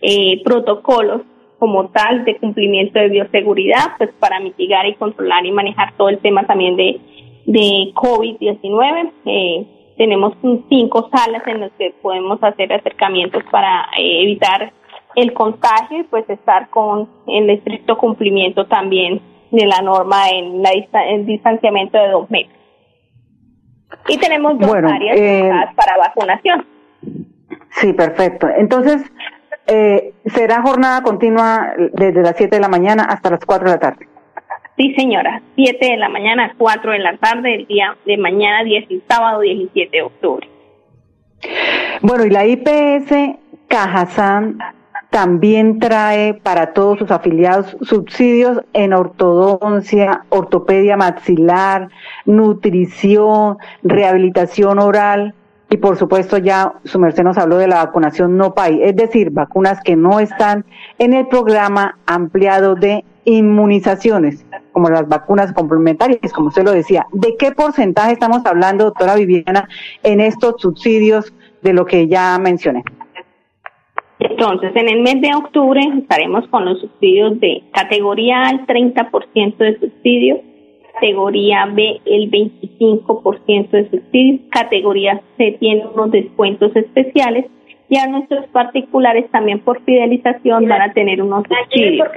eh, 0.00 0.42
protocolos 0.44 1.22
como 1.58 1.88
tal 1.88 2.24
de 2.24 2.36
cumplimiento 2.36 2.98
de 2.98 3.08
bioseguridad, 3.08 3.96
pues 3.98 4.10
para 4.20 4.40
mitigar 4.40 4.86
y 4.86 4.94
controlar 4.94 5.44
y 5.44 5.50
manejar 5.50 5.94
todo 5.96 6.08
el 6.08 6.18
tema 6.18 6.46
también 6.46 6.76
de, 6.76 7.00
de 7.46 7.92
COVID-19. 7.94 9.12
Eh, 9.26 9.66
tenemos 9.96 10.34
cinco 10.68 11.10
salas 11.12 11.42
en 11.46 11.60
las 11.60 11.72
que 11.72 11.92
podemos 12.00 12.42
hacer 12.42 12.72
acercamientos 12.72 13.42
para 13.50 13.88
eh, 13.98 14.22
evitar 14.22 14.72
el 15.16 15.32
contagio 15.32 16.00
y 16.00 16.04
pues 16.04 16.28
estar 16.30 16.70
con 16.70 17.08
el 17.26 17.50
estricto 17.50 17.98
cumplimiento 17.98 18.66
también 18.66 19.20
de 19.50 19.66
la 19.66 19.82
norma 19.82 20.28
en 20.30 20.62
la 20.62 20.70
el 20.70 21.26
distanciamiento 21.26 21.98
de 21.98 22.08
dos 22.08 22.30
metros. 22.30 22.57
Y 24.08 24.18
tenemos 24.18 24.58
dos 24.58 24.74
áreas 24.74 25.16
eh, 25.18 25.50
para 25.76 25.96
vacunación. 25.98 26.66
Sí, 27.70 27.92
perfecto. 27.92 28.48
Entonces, 28.48 29.02
eh, 29.66 30.14
será 30.26 30.62
jornada 30.62 31.02
continua 31.02 31.72
desde 31.92 32.22
las 32.22 32.36
7 32.36 32.56
de 32.56 32.60
la 32.60 32.68
mañana 32.68 33.04
hasta 33.04 33.30
las 33.30 33.44
4 33.44 33.68
de 33.68 33.74
la 33.74 33.80
tarde. 33.80 34.08
Sí, 34.76 34.94
señora. 34.94 35.42
7 35.56 35.78
de 35.86 35.96
la 35.96 36.08
mañana 36.08 36.46
a 36.46 36.54
4 36.56 36.92
de 36.92 36.98
la 37.00 37.16
tarde, 37.16 37.54
el 37.54 37.66
día 37.66 37.96
de 38.06 38.16
mañana, 38.16 38.62
10, 38.64 38.86
sábado 39.08 39.40
17 39.40 39.96
de 39.96 40.02
octubre. 40.02 40.48
Bueno, 42.00 42.24
y 42.24 42.30
la 42.30 42.46
IPS 42.46 43.38
Cajazán 43.68 44.58
también 45.10 45.78
trae 45.78 46.34
para 46.34 46.72
todos 46.72 46.98
sus 46.98 47.10
afiliados 47.10 47.76
subsidios 47.80 48.60
en 48.72 48.92
ortodoncia, 48.92 50.24
ortopedia 50.28 50.96
maxilar, 50.96 51.88
nutrición, 52.26 53.56
rehabilitación 53.82 54.78
oral 54.78 55.34
y 55.70 55.76
por 55.78 55.96
supuesto 55.96 56.38
ya 56.38 56.74
su 56.84 56.98
merced 56.98 57.24
nos 57.24 57.38
habló 57.38 57.58
de 57.58 57.68
la 57.68 57.84
vacunación 57.84 58.36
no 58.36 58.54
PAI, 58.54 58.82
es 58.82 58.96
decir, 58.96 59.30
vacunas 59.30 59.80
que 59.82 59.96
no 59.96 60.20
están 60.20 60.64
en 60.98 61.12
el 61.12 61.26
programa 61.28 61.98
ampliado 62.06 62.74
de 62.74 63.04
inmunizaciones, 63.24 64.46
como 64.72 64.88
las 64.88 65.06
vacunas 65.06 65.52
complementarias, 65.52 66.32
como 66.32 66.48
usted 66.48 66.64
lo 66.64 66.72
decía. 66.72 67.06
¿De 67.12 67.36
qué 67.38 67.52
porcentaje 67.52 68.12
estamos 68.12 68.44
hablando, 68.46 68.84
doctora 68.84 69.16
Viviana, 69.16 69.68
en 70.02 70.20
estos 70.20 70.54
subsidios 70.62 71.34
de 71.60 71.74
lo 71.74 71.84
que 71.84 72.08
ya 72.08 72.38
mencioné? 72.38 72.84
Entonces, 74.20 74.74
en 74.74 74.88
el 74.88 75.00
mes 75.02 75.20
de 75.20 75.30
octubre 75.34 75.80
estaremos 75.96 76.46
con 76.48 76.64
los 76.64 76.80
subsidios 76.80 77.38
de 77.40 77.62
categoría 77.72 78.42
A 78.42 78.50
el 78.50 78.66
30% 78.66 79.56
de 79.56 79.78
subsidio, 79.78 80.40
categoría 80.94 81.66
B 81.66 82.00
el 82.04 82.30
25% 82.30 83.70
de 83.70 83.90
subsidio, 83.90 84.40
categoría 84.50 85.22
C 85.36 85.56
tiene 85.60 85.86
unos 85.86 86.10
descuentos 86.10 86.74
especiales 86.74 87.46
y 87.88 87.96
a 87.96 88.06
nuestros 88.06 88.46
particulares 88.48 89.30
también 89.30 89.60
por 89.60 89.82
fidelización 89.84 90.68
van 90.68 90.82
a 90.82 90.92
tener 90.92 91.22
unos 91.22 91.44
subsidios. 91.48 92.08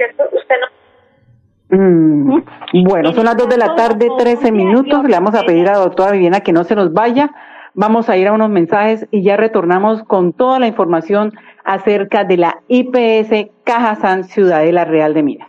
Mm, 1.70 2.42
bueno, 2.84 3.12
son 3.12 3.24
las 3.24 3.36
2 3.36 3.48
de 3.48 3.56
la 3.56 3.74
tarde, 3.74 4.08
13 4.18 4.52
minutos. 4.52 5.04
Le 5.04 5.14
vamos 5.14 5.34
a 5.34 5.42
pedir 5.44 5.68
a 5.68 5.72
la 5.72 5.78
doctora 5.78 6.12
Viviana 6.12 6.40
que 6.40 6.52
no 6.52 6.64
se 6.64 6.74
nos 6.74 6.92
vaya. 6.92 7.30
Vamos 7.74 8.10
a 8.10 8.18
ir 8.18 8.28
a 8.28 8.32
unos 8.34 8.50
mensajes 8.50 9.08
y 9.10 9.22
ya 9.22 9.38
retornamos 9.38 10.02
con 10.02 10.34
toda 10.34 10.58
la 10.58 10.66
información 10.66 11.32
acerca 11.64 12.24
de 12.24 12.36
la 12.36 12.62
IPS 12.68 13.50
Cajazán 13.64 14.24
Ciudadela 14.24 14.84
Real 14.84 15.14
de 15.14 15.22
Minas. 15.22 15.48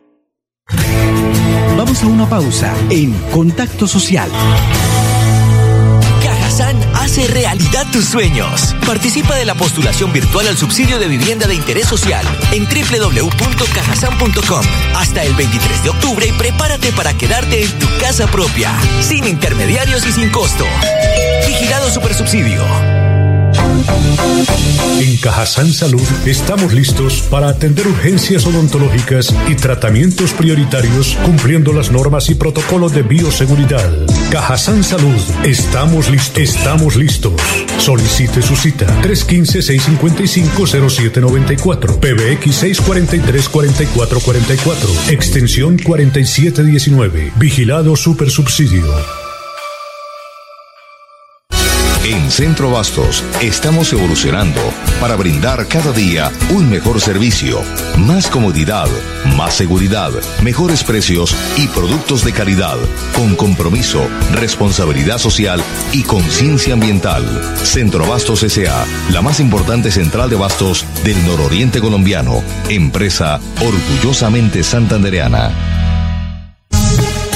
Vamos 1.77 2.03
a 2.03 2.07
una 2.07 2.25
pausa 2.25 2.73
en 2.89 3.13
Contacto 3.31 3.87
Social. 3.87 4.29
Cajazán 6.23 6.83
Hace 7.03 7.27
realidad 7.27 7.85
tus 7.91 8.05
sueños. 8.05 8.73
Participa 8.87 9.35
de 9.35 9.43
la 9.43 9.55
postulación 9.55 10.13
virtual 10.13 10.47
al 10.47 10.55
subsidio 10.55 10.99
de 10.99 11.09
vivienda 11.09 11.47
de 11.47 11.55
interés 11.55 11.85
social 11.85 12.25
en 12.53 12.63
www.cajasan.com 12.63 14.61
hasta 14.95 15.23
el 15.23 15.33
23 15.33 15.83
de 15.83 15.89
octubre 15.89 16.25
y 16.25 16.31
prepárate 16.31 16.93
para 16.93 17.13
quedarte 17.13 17.65
en 17.65 17.71
tu 17.77 17.87
casa 17.99 18.25
propia, 18.27 18.71
sin 19.01 19.27
intermediarios 19.27 20.07
y 20.07 20.13
sin 20.13 20.29
costo. 20.29 20.63
Vigilado 21.45 21.89
Supersubsidio. 21.89 23.02
En 24.99 25.17
Cajazán 25.17 25.73
Salud 25.73 26.05
estamos 26.25 26.73
listos 26.73 27.21
para 27.29 27.49
atender 27.49 27.87
urgencias 27.87 28.45
odontológicas 28.45 29.33
y 29.49 29.55
tratamientos 29.55 30.31
prioritarios 30.33 31.17
cumpliendo 31.25 31.73
las 31.73 31.91
normas 31.91 32.29
y 32.29 32.35
protocolos 32.35 32.93
de 32.93 33.01
bioseguridad. 33.03 33.91
Cajazán 34.31 34.83
Salud, 34.83 35.19
estamos 35.43 36.09
listos. 36.95 37.33
Solicite 37.79 38.41
su 38.41 38.55
cita 38.55 38.85
315-655-0794, 39.01 41.99
PBX 41.99 42.63
643-4444, 42.63 45.11
extensión 45.11 45.77
4719, 45.77 47.33
vigilado 47.37 47.95
supersubsidio. 47.95 49.22
En 52.03 52.29
Centro 52.31 52.69
Bastos 52.69 53.23
estamos 53.41 53.93
evolucionando 53.93 54.59
para 54.99 55.15
brindar 55.15 55.65
cada 55.69 55.93
día 55.93 56.33
un 56.49 56.69
mejor 56.69 56.99
servicio, 56.99 57.61
más 57.97 58.27
comodidad, 58.27 58.87
más 59.37 59.53
seguridad, 59.53 60.11
mejores 60.41 60.83
precios 60.83 61.33
y 61.55 61.67
productos 61.67 62.25
de 62.25 62.33
calidad, 62.33 62.75
con 63.15 63.37
compromiso, 63.37 64.05
responsabilidad 64.33 65.17
social 65.17 65.63
y 65.93 66.03
conciencia 66.03 66.73
ambiental. 66.73 67.23
Centro 67.63 68.05
Bastos 68.05 68.43
S.A., 68.43 68.85
la 69.09 69.21
más 69.21 69.39
importante 69.39 69.89
central 69.89 70.29
de 70.29 70.35
bastos 70.35 70.85
del 71.05 71.25
nororiente 71.25 71.79
colombiano, 71.79 72.43
empresa 72.67 73.39
orgullosamente 73.61 74.61
santandereana. 74.61 75.72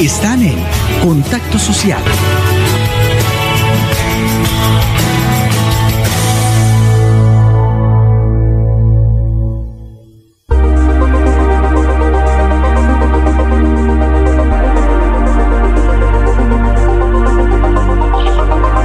están 0.00 0.42
en 0.42 0.58
Contacto 1.02 1.58
Social. 1.58 2.02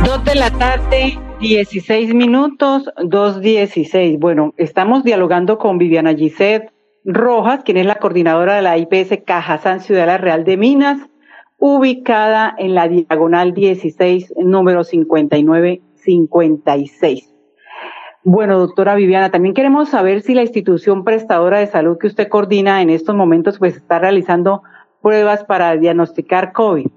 Dos 0.06 0.24
de 0.24 0.36
la 0.36 0.50
tarde, 0.52 1.20
16 1.42 2.14
minutos, 2.14 2.86
2.16. 2.98 4.18
Bueno, 4.18 4.54
estamos 4.56 5.04
dialogando 5.04 5.58
con 5.58 5.78
Viviana 5.78 6.16
Gisette 6.16 6.72
Rojas, 7.04 7.64
quien 7.64 7.78
es 7.78 7.86
la 7.86 7.96
coordinadora 7.96 8.56
de 8.56 8.62
la 8.62 8.78
IPS 8.78 9.24
Cajazán 9.26 9.82
Ciudadela 9.82 10.18
Real 10.18 10.44
de 10.44 10.56
Minas, 10.56 11.11
ubicada 11.62 12.54
en 12.58 12.74
la 12.74 12.88
diagonal 12.88 13.54
16, 13.54 14.34
número 14.38 14.84
5956. 14.84 17.32
Bueno, 18.24 18.58
doctora 18.58 18.96
Viviana, 18.96 19.30
también 19.30 19.54
queremos 19.54 19.90
saber 19.90 20.22
si 20.22 20.34
la 20.34 20.42
institución 20.42 21.04
prestadora 21.04 21.60
de 21.60 21.68
salud 21.68 22.00
que 22.00 22.08
usted 22.08 22.30
coordina 22.30 22.82
en 22.82 22.90
estos 22.90 23.14
momentos 23.14 23.60
pues 23.60 23.76
está 23.76 24.00
realizando 24.00 24.64
pruebas 25.04 25.44
para 25.44 25.76
diagnosticar 25.76 26.52
COVID. 26.52 26.88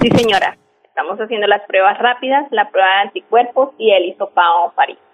Sí, 0.00 0.10
señora. 0.10 0.56
Estamos 0.84 1.18
haciendo 1.18 1.46
las 1.46 1.60
pruebas 1.66 1.98
rápidas, 1.98 2.46
la 2.52 2.70
prueba 2.70 2.88
de 2.88 3.08
anticuerpos 3.08 3.74
y 3.76 3.90
el 3.90 4.06
hisopado 4.06 4.72
faríngeo. 4.74 5.04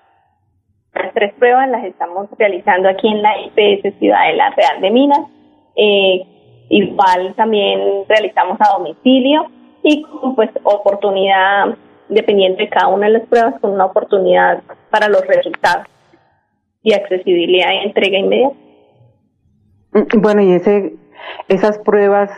Las 0.94 1.12
tres 1.14 1.34
pruebas 1.34 1.68
las 1.68 1.82
estamos 1.84 2.28
realizando 2.38 2.88
aquí 2.88 3.08
en 3.08 3.22
la 3.22 3.32
IPS 3.40 3.98
Ciudadela 3.98 4.50
Real 4.50 4.80
de 4.80 4.90
Minas. 4.92 5.26
Eh, 5.74 6.31
igual 6.72 7.34
también 7.36 8.04
realizamos 8.08 8.56
a 8.60 8.78
domicilio 8.78 9.46
y 9.82 10.02
con 10.02 10.34
pues 10.34 10.50
oportunidad, 10.62 11.76
dependiendo 12.08 12.58
de 12.58 12.68
cada 12.70 12.88
una 12.88 13.06
de 13.06 13.12
las 13.12 13.28
pruebas, 13.28 13.60
con 13.60 13.72
una 13.72 13.84
oportunidad 13.84 14.62
para 14.90 15.08
los 15.08 15.26
resultados 15.26 15.86
y 16.82 16.94
accesibilidad 16.94 17.68
y 17.72 17.86
entrega 17.86 18.18
inmediata. 18.18 18.56
Mm, 19.92 20.20
bueno, 20.22 20.42
y 20.42 20.52
ese, 20.52 20.94
esas 21.48 21.78
pruebas, 21.78 22.30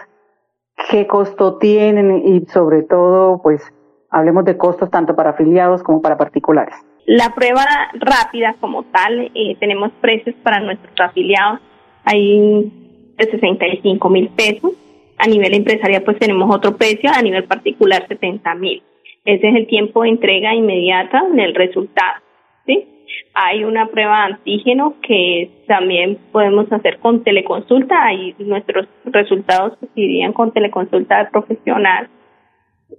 ¿qué 0.90 1.07
costo 1.07 1.59
tienen? 1.59 2.27
Y 2.27 2.44
sobre 2.47 2.83
todo, 2.83 3.40
pues, 3.40 3.62
hablemos 4.11 4.44
de 4.44 4.57
costos 4.57 4.90
tanto 4.90 5.14
para 5.14 5.31
afiliados 5.31 5.85
como 5.85 6.03
para 6.03 6.18
particulares. 6.18 6.75
La 7.07 7.35
prueba 7.37 7.64
rápida 7.94 8.57
como 8.61 8.83
tal, 8.85 9.31
eh, 9.35 9.57
tenemos 9.61 9.92
precios 10.01 10.35
para 10.42 10.59
nuestros 10.59 10.94
afiliados, 10.99 11.61
hay 12.05 12.84
de 13.16 13.31
65 13.31 14.11
mil 14.11 14.29
pesos. 14.29 14.72
A 15.18 15.27
nivel 15.27 15.55
empresarial 15.55 16.03
pues 16.03 16.18
tenemos 16.18 16.55
otro 16.55 16.77
precio, 16.77 17.11
a 17.14 17.22
nivel 17.22 17.44
particular 17.44 18.07
70 18.09 18.55
mil. 18.57 18.83
Ese 19.24 19.48
es 19.48 19.55
el 19.55 19.66
tiempo 19.66 20.03
de 20.03 20.11
entrega 20.11 20.55
inmediata 20.55 21.22
del 21.33 21.55
resultado. 21.55 22.20
¿sí? 22.66 22.87
Hay 23.35 23.64
una 23.64 23.87
prueba 23.87 24.27
de 24.27 24.35
antígeno 24.35 24.94
que 25.00 25.50
también 25.66 26.18
podemos 26.33 26.70
hacer 26.72 26.98
con 26.98 27.22
teleconsulta. 27.24 28.05
Ahí 28.05 28.35
nuestros 28.38 28.87
resultados 29.05 29.79
se 29.81 30.00
irían 30.00 30.33
con 30.33 30.53
teleconsulta 30.53 31.31
profesional 31.31 32.09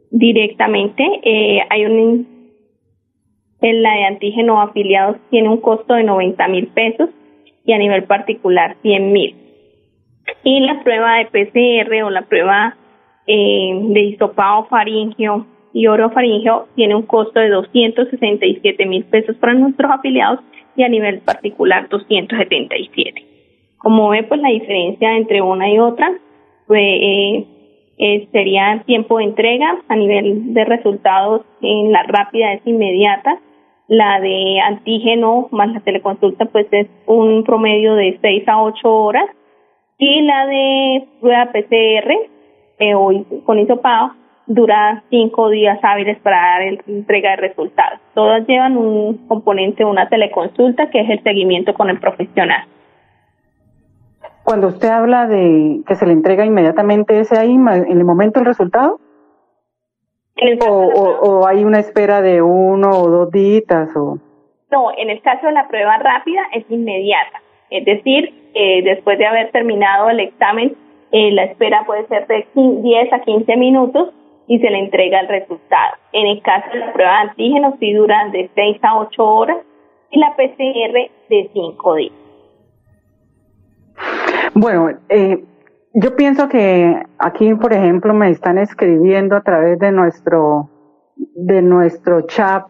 directamente. 0.09 1.03
Eh, 1.23 1.59
hay 1.69 1.85
un 1.85 2.35
en 3.61 3.81
la 3.81 3.95
de 3.95 4.05
antígeno 4.05 4.61
afiliados 4.61 5.17
tiene 5.31 5.49
un 5.49 5.57
costo 5.57 5.95
de 5.95 6.03
90 6.03 6.47
mil 6.49 6.67
pesos 6.67 7.09
y 7.65 7.73
a 7.73 7.77
nivel 7.77 8.03
particular 8.03 8.75
100 8.81 9.11
mil. 9.11 9.35
Y 10.45 10.59
la 10.59 10.79
prueba 10.83 11.17
de 11.17 11.25
PCR 11.25 12.03
o 12.03 12.11
la 12.11 12.21
prueba 12.21 12.77
eh, 13.25 13.79
de 13.81 13.99
hisopado 13.99 14.65
faringeo 14.65 15.47
y 15.73 15.87
orofaringeo 15.87 16.67
tiene 16.75 16.93
un 16.93 17.01
costo 17.01 17.39
de 17.39 17.49
267 17.49 18.85
mil 18.85 19.03
pesos 19.05 19.35
para 19.37 19.55
nuestros 19.55 19.91
afiliados 19.91 20.39
y 20.75 20.83
a 20.83 20.87
nivel 20.87 21.19
particular 21.21 21.89
277. 21.89 23.25
Como 23.79 24.09
ve, 24.09 24.21
pues 24.21 24.39
la 24.39 24.49
diferencia 24.49 25.17
entre 25.17 25.41
una 25.41 25.67
y 25.67 25.79
otra 25.79 26.13
pues, 26.67 26.79
eh, 26.79 27.47
eh, 27.97 28.27
sería 28.31 28.83
tiempo 28.85 29.17
de 29.17 29.23
entrega 29.23 29.79
a 29.87 29.95
nivel 29.95 30.53
de 30.53 30.63
resultados 30.63 31.41
en 31.63 31.91
la 31.91 32.03
rápida 32.03 32.53
es 32.53 32.61
inmediata 32.67 33.39
la 33.87 34.19
de 34.19 34.59
antígeno 34.59 35.47
más 35.51 35.73
la 35.73 35.79
teleconsulta 35.79 36.45
pues 36.45 36.67
es 36.71 36.87
un 37.07 37.43
promedio 37.43 37.95
de 37.95 38.19
6 38.21 38.47
a 38.47 38.61
8 38.61 38.87
horas 38.87 39.25
y 39.97 40.21
la 40.21 40.45
de 40.45 41.07
prueba 41.21 41.51
PCR 41.51 42.11
eh, 42.79 42.95
o 42.95 43.11
con 43.45 43.59
hisopado 43.59 44.11
dura 44.47 45.03
5 45.09 45.49
días 45.49 45.79
hábiles 45.81 46.19
para 46.19 46.37
dar 46.37 46.61
el, 46.61 46.81
entrega 46.87 47.31
de 47.31 47.37
resultados. 47.37 47.99
Todas 48.13 48.45
llevan 48.47 48.77
un 48.77 49.27
componente, 49.27 49.83
una 49.85 50.07
teleconsulta 50.07 50.89
que 50.89 51.01
es 51.01 51.09
el 51.09 51.23
seguimiento 51.23 51.73
con 51.73 51.89
el 51.89 51.99
profesional. 51.99 52.65
Cuando 54.43 54.67
usted 54.67 54.89
habla 54.89 55.25
de 55.25 55.81
que 55.87 55.95
se 55.95 56.05
le 56.05 56.13
entrega 56.13 56.45
inmediatamente 56.45 57.19
ese 57.19 57.39
ahí 57.39 57.53
en 57.53 57.97
el 57.97 58.05
momento 58.05 58.39
del 58.39 58.45
resultado. 58.45 58.99
o, 60.67 61.47
hay 61.47 61.63
una 61.63 61.79
espera 61.79 62.21
de 62.21 62.41
uno 62.41 62.89
o 62.89 63.09
dos 63.09 63.31
días 63.31 63.89
o 63.95 64.19
no 64.69 64.91
en 64.97 65.09
el 65.09 65.21
caso 65.21 65.47
de 65.47 65.53
la 65.53 65.67
prueba 65.67 65.97
rápida 65.97 66.41
es 66.53 66.69
inmediata 66.69 67.41
es 67.69 67.85
decir 67.85 68.33
eh, 68.53 68.83
después 68.83 69.17
de 69.17 69.25
haber 69.25 69.51
terminado 69.51 70.09
el 70.09 70.19
examen 70.19 70.75
eh, 71.17 71.31
la 71.31 71.45
espera 71.45 71.85
puede 71.85 72.05
ser 72.07 72.27
de 72.27 72.45
10 72.53 73.13
a 73.13 73.19
15 73.21 73.55
minutos 73.55 74.09
y 74.47 74.59
se 74.59 74.69
le 74.69 74.79
entrega 74.79 75.21
el 75.21 75.29
resultado. 75.29 75.95
En 76.11 76.27
el 76.27 76.41
caso 76.41 76.69
de 76.73 76.79
la 76.79 76.91
prueba 76.91 77.11
de 77.11 77.29
antígenos, 77.29 77.75
sí 77.79 77.93
duran 77.93 78.31
de 78.31 78.49
6 78.53 78.77
a 78.83 78.99
8 78.99 79.23
horas 79.23 79.57
y 80.11 80.19
la 80.19 80.35
PCR 80.35 81.09
de 81.29 81.49
5 81.53 81.95
días. 81.95 82.13
Bueno, 84.55 84.89
eh, 85.07 85.41
yo 85.93 86.15
pienso 86.17 86.49
que 86.49 87.01
aquí, 87.17 87.53
por 87.55 87.71
ejemplo, 87.71 88.13
me 88.13 88.29
están 88.29 88.57
escribiendo 88.57 89.37
a 89.37 89.41
través 89.41 89.79
de 89.79 89.93
nuestro, 89.93 90.69
de 91.15 91.61
nuestro 91.61 92.27
chat, 92.27 92.65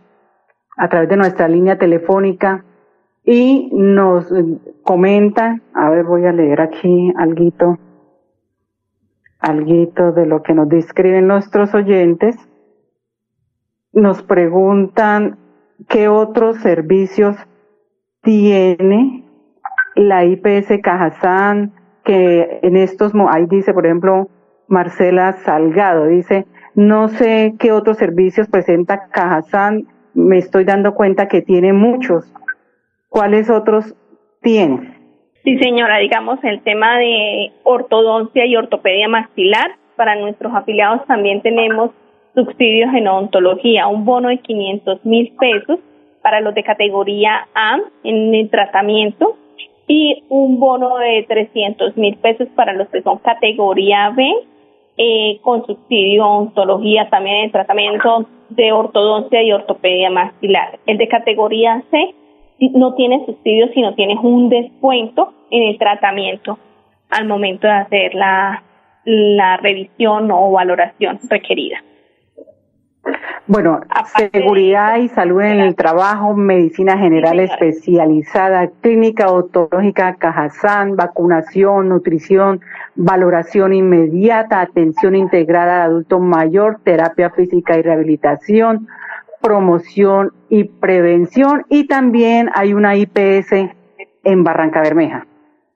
a 0.78 0.88
través 0.90 1.10
de 1.10 1.18
nuestra 1.18 1.48
línea 1.48 1.78
telefónica 1.78 2.64
y 3.26 3.70
nos 3.74 4.32
comentan, 4.84 5.64
a 5.74 5.90
ver, 5.90 6.06
voy 6.06 6.26
a 6.26 6.32
leer 6.32 6.62
aquí 6.62 7.12
algo 7.18 7.78
algo 9.40 10.12
de 10.12 10.26
lo 10.26 10.42
que 10.42 10.54
nos 10.54 10.70
describen 10.70 11.28
nuestros 11.28 11.74
oyentes, 11.74 12.36
nos 13.94 14.24
preguntan 14.24 15.38
qué 15.88 16.08
otros 16.08 16.58
servicios 16.58 17.36
tiene 18.22 19.24
la 19.96 20.26
IPS 20.26 20.82
Cajazán, 20.82 21.74
que 22.04 22.60
en 22.62 22.76
estos, 22.76 23.14
ahí 23.30 23.46
dice, 23.46 23.74
por 23.74 23.86
ejemplo, 23.86 24.30
Marcela 24.68 25.34
Salgado, 25.34 26.08
dice, 26.08 26.46
no 26.74 27.08
sé 27.08 27.56
qué 27.58 27.72
otros 27.72 27.98
servicios 27.98 28.48
presenta 28.48 29.08
Cajazán, 29.08 29.88
me 30.14 30.38
estoy 30.38 30.66
dando 30.66 30.96
cuenta 30.96 31.28
que 31.28 31.42
tiene 31.42 31.72
muchos. 31.72 32.32
¿Cuáles 33.16 33.50
otros 33.50 33.96
tiene? 34.42 34.94
Sí, 35.46 35.58
señora, 35.60 36.00
digamos 36.00 36.38
el 36.44 36.62
tema 36.64 36.98
de 36.98 37.54
ortodoncia 37.64 38.46
y 38.46 38.58
ortopedia 38.58 39.08
maxilar. 39.08 39.78
Para 39.96 40.18
nuestros 40.18 40.54
afiliados 40.54 41.08
también 41.08 41.42
tenemos 41.42 41.92
subsidios 42.34 42.94
en 42.94 43.08
odontología, 43.08 43.88
un 43.88 44.04
bono 44.04 44.28
de 44.28 44.40
500 44.40 45.06
mil 45.06 45.32
pesos 45.40 45.80
para 46.22 46.42
los 46.42 46.54
de 46.56 46.64
categoría 46.64 47.48
A 47.56 47.78
en 48.04 48.36
el 48.36 48.50
tratamiento 48.50 49.38
y 49.88 50.26
un 50.28 50.60
bono 50.60 50.98
de 50.98 51.24
300 51.26 51.96
mil 51.96 52.18
pesos 52.18 52.50
para 52.54 52.74
los 52.74 52.90
que 52.90 53.02
son 53.02 53.20
categoría 53.20 54.10
B 54.10 54.30
eh, 54.98 55.40
con 55.42 55.66
subsidio 55.66 56.28
odontología 56.28 57.10
también 57.10 57.46
en 57.46 57.52
tratamiento 57.54 58.26
de 58.50 58.74
ortodoncia 58.74 59.42
y 59.42 59.54
ortopedia 59.54 60.10
maxilar. 60.10 60.80
El 60.86 60.98
de 60.98 61.08
categoría 61.08 61.82
C 61.90 62.14
no 62.60 62.94
tiene 62.96 63.26
subsidio, 63.26 63.68
sino 63.74 63.96
tienes 63.96 64.18
un 64.22 64.50
descuento 64.50 65.34
en 65.52 65.70
el 65.70 65.78
tratamiento 65.78 66.58
al 67.10 67.28
momento 67.28 67.68
de 67.68 67.74
hacer 67.74 68.16
la, 68.16 68.64
la 69.06 69.58
revisión 69.58 70.32
o 70.32 70.52
valoración 70.52 71.20
requerida. 71.30 71.78
Bueno, 73.48 73.82
seguridad 74.32 74.98
y 74.98 75.08
salud 75.10 75.42
en 75.42 75.60
el 75.60 75.76
trabajo, 75.76 76.34
medicina 76.34 76.98
general 76.98 77.40
especializada, 77.40 78.72
clínica 78.82 79.28
odontológica 79.28 80.16
Cajazán, 80.16 80.96
vacunación, 80.96 81.90
nutrición, 81.90 82.62
valoración 82.96 83.74
inmediata, 83.74 84.62
atención 84.62 85.16
integrada 85.16 85.84
al 85.84 85.92
adulto 85.92 86.20
mayor, 86.20 86.80
terapia 86.84 87.30
física 87.30 87.78
y 87.78 87.84
rehabilitación, 87.84 88.88
promoción 89.46 90.32
y 90.50 90.64
prevención 90.64 91.66
y 91.70 91.86
también 91.86 92.50
hay 92.56 92.74
una 92.74 92.96
IPS 92.96 93.54
en 94.24 94.44
Barranca 94.44 94.82
Bermeja. 94.82 95.28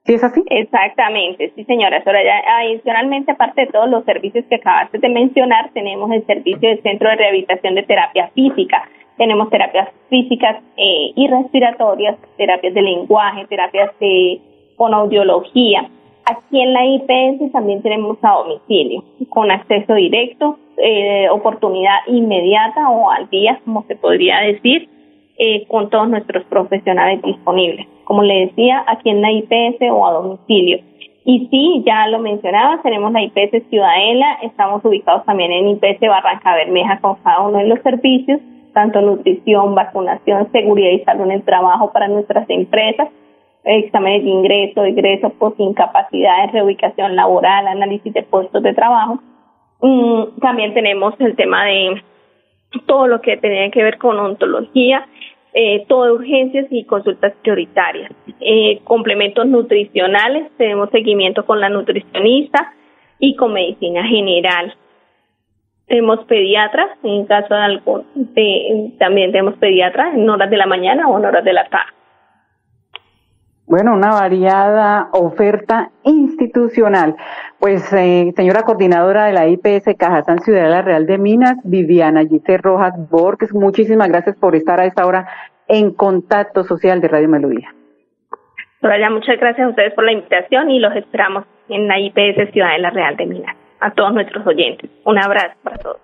¿Sí 0.04 0.14
es 0.14 0.24
así? 0.24 0.42
Exactamente, 0.50 1.52
sí 1.54 1.64
señora 1.64 2.02
Soraya. 2.02 2.34
Adicionalmente, 2.62 3.30
aparte 3.30 3.60
de 3.60 3.66
todos 3.68 3.88
los 3.88 4.04
servicios 4.04 4.44
que 4.48 4.56
acabaste 4.56 4.98
de 4.98 5.08
mencionar, 5.08 5.70
tenemos 5.72 6.10
el 6.10 6.26
servicio 6.26 6.68
del 6.68 6.82
Centro 6.82 7.10
de 7.10 7.16
Rehabilitación 7.16 7.76
de 7.76 7.84
Terapia 7.84 8.30
Física. 8.34 8.88
Tenemos 9.18 9.50
terapias 9.50 9.88
físicas 10.08 10.56
eh, 10.76 11.12
y 11.14 11.28
respiratorias, 11.28 12.16
terapias 12.38 12.74
de 12.74 12.82
lenguaje, 12.82 13.46
terapias 13.46 13.90
de 14.00 14.40
fonoaudiología. 14.76 15.88
Aquí 16.24 16.60
en 16.60 16.72
la 16.72 16.84
IPS 16.86 17.52
también 17.52 17.82
tenemos 17.82 18.18
a 18.22 18.32
domicilio, 18.32 19.04
con 19.28 19.50
acceso 19.52 19.94
directo 19.94 20.58
eh, 20.82 21.28
oportunidad 21.30 21.96
inmediata 22.06 22.88
o 22.90 23.10
al 23.10 23.28
día, 23.28 23.60
como 23.64 23.84
se 23.84 23.96
podría 23.96 24.40
decir, 24.40 24.88
eh, 25.38 25.66
con 25.68 25.90
todos 25.90 26.08
nuestros 26.08 26.44
profesionales 26.44 27.22
disponibles. 27.22 27.86
Como 28.04 28.22
le 28.22 28.46
decía, 28.46 28.84
aquí 28.86 29.10
en 29.10 29.22
la 29.22 29.30
IPS 29.30 29.82
o 29.90 30.06
a 30.06 30.12
domicilio. 30.12 30.80
Y 31.24 31.48
sí, 31.50 31.82
ya 31.86 32.06
lo 32.08 32.18
mencionaba, 32.18 32.80
tenemos 32.82 33.12
la 33.12 33.22
IPS 33.22 33.68
Ciudadela, 33.68 34.38
estamos 34.42 34.84
ubicados 34.84 35.24
también 35.26 35.52
en 35.52 35.68
IPS 35.68 36.00
Barranca 36.00 36.54
Bermeja 36.54 36.98
con 37.00 37.16
cada 37.16 37.40
uno 37.40 37.58
de 37.58 37.68
los 37.68 37.80
servicios, 37.82 38.40
tanto 38.72 39.00
nutrición, 39.02 39.74
vacunación, 39.74 40.50
seguridad 40.50 40.90
y 40.90 41.04
salud 41.04 41.24
en 41.24 41.32
el 41.32 41.42
trabajo 41.42 41.92
para 41.92 42.08
nuestras 42.08 42.48
empresas, 42.48 43.08
exámenes 43.64 44.24
de 44.24 44.30
ingreso, 44.30 44.84
egreso, 44.84 45.28
post 45.30 45.60
incapacidades, 45.60 46.52
reubicación 46.52 47.16
laboral, 47.16 47.68
análisis 47.68 48.12
de 48.14 48.22
puestos 48.22 48.62
de 48.62 48.72
trabajo 48.72 49.20
Mm, 49.82 50.40
también 50.40 50.74
tenemos 50.74 51.14
el 51.20 51.36
tema 51.36 51.64
de 51.64 52.02
todo 52.86 53.06
lo 53.06 53.20
que 53.20 53.36
tiene 53.36 53.70
que 53.70 53.82
ver 53.82 53.98
con 53.98 54.18
ontología, 54.18 55.06
eh, 55.52 55.84
todo 55.88 56.14
urgencias 56.14 56.66
y 56.70 56.84
consultas 56.84 57.32
prioritarias. 57.42 58.12
Eh, 58.40 58.80
complementos 58.84 59.46
nutricionales, 59.46 60.50
tenemos 60.56 60.90
seguimiento 60.90 61.44
con 61.44 61.60
la 61.60 61.68
nutricionista 61.68 62.72
y 63.18 63.34
con 63.36 63.52
medicina 63.52 64.04
general. 64.04 64.74
Tenemos 65.86 66.24
pediatras, 66.26 66.90
en 67.02 67.26
caso 67.26 67.52
de 67.52 67.60
algo, 67.60 68.04
de, 68.14 68.92
también 68.98 69.32
tenemos 69.32 69.54
pediatras 69.54 70.14
en 70.14 70.30
horas 70.30 70.48
de 70.48 70.56
la 70.56 70.66
mañana 70.66 71.08
o 71.08 71.18
en 71.18 71.24
horas 71.24 71.44
de 71.44 71.52
la 71.52 71.68
tarde. 71.68 71.99
Bueno, 73.70 73.94
una 73.94 74.10
variada 74.10 75.10
oferta 75.12 75.92
institucional. 76.02 77.14
Pues, 77.60 77.92
eh, 77.92 78.32
señora 78.34 78.64
coordinadora 78.64 79.26
de 79.26 79.32
la 79.32 79.46
IPS 79.46 79.94
Cajazán 79.96 80.40
Ciudadela 80.40 80.82
Real 80.82 81.06
de 81.06 81.18
Minas, 81.18 81.54
Viviana 81.62 82.26
Gise 82.26 82.56
Rojas 82.56 82.94
Borges, 83.08 83.54
muchísimas 83.54 84.08
gracias 84.08 84.36
por 84.38 84.56
estar 84.56 84.80
a 84.80 84.86
esta 84.86 85.06
hora 85.06 85.28
en 85.68 85.92
contacto 85.92 86.64
social 86.64 87.00
de 87.00 87.06
Radio 87.06 87.28
Melodía. 87.28 87.72
Soraya, 88.80 89.08
muchas 89.08 89.38
gracias 89.38 89.64
a 89.64 89.70
ustedes 89.70 89.94
por 89.94 90.04
la 90.04 90.14
invitación 90.14 90.68
y 90.68 90.80
los 90.80 90.96
esperamos 90.96 91.44
en 91.68 91.86
la 91.86 92.00
IPS 92.00 92.50
Ciudadela 92.52 92.90
Real 92.90 93.16
de 93.16 93.26
Minas. 93.26 93.56
A 93.78 93.92
todos 93.92 94.12
nuestros 94.12 94.44
oyentes. 94.48 94.90
Un 95.04 95.16
abrazo 95.16 95.54
para 95.62 95.78
todos. 95.78 96.00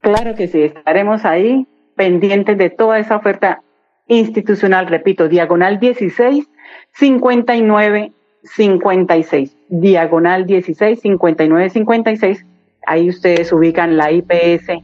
Claro 0.00 0.34
que 0.36 0.48
sí, 0.48 0.64
estaremos 0.64 1.24
ahí 1.24 1.68
pendientes 1.94 2.58
de 2.58 2.70
toda 2.70 2.98
esa 2.98 3.14
oferta 3.14 3.60
institucional, 4.08 4.86
repito, 4.86 5.28
diagonal 5.28 5.78
16, 5.78 6.48
59, 6.92 8.12
56. 8.42 9.56
Diagonal 9.68 10.46
16, 10.46 11.00
59, 11.00 11.70
56. 11.70 12.46
Ahí 12.86 13.08
ustedes 13.08 13.52
ubican 13.52 13.96
la 13.96 14.10
IPS 14.10 14.82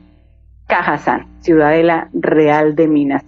Cajazán, 0.66 1.26
Ciudadela 1.40 2.08
Real 2.12 2.74
de 2.74 2.87
Minas. 2.87 3.24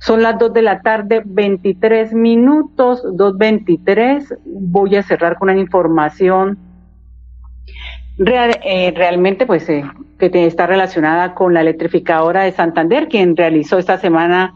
Son 0.00 0.22
las 0.22 0.38
2 0.38 0.52
de 0.52 0.62
la 0.62 0.80
tarde, 0.80 1.22
23 1.24 2.12
minutos, 2.12 3.04
2.23. 3.04 4.38
Voy 4.44 4.96
a 4.96 5.02
cerrar 5.02 5.36
con 5.38 5.50
una 5.50 5.60
información 5.60 6.58
eh, 8.20 8.92
realmente 8.96 9.46
pues 9.46 9.68
eh, 9.68 9.84
que 10.18 10.46
está 10.46 10.66
relacionada 10.66 11.34
con 11.34 11.54
la 11.54 11.60
electrificadora 11.60 12.42
de 12.42 12.52
Santander, 12.52 13.06
quien 13.08 13.36
realizó 13.36 13.78
esta 13.78 13.98
semana 13.98 14.54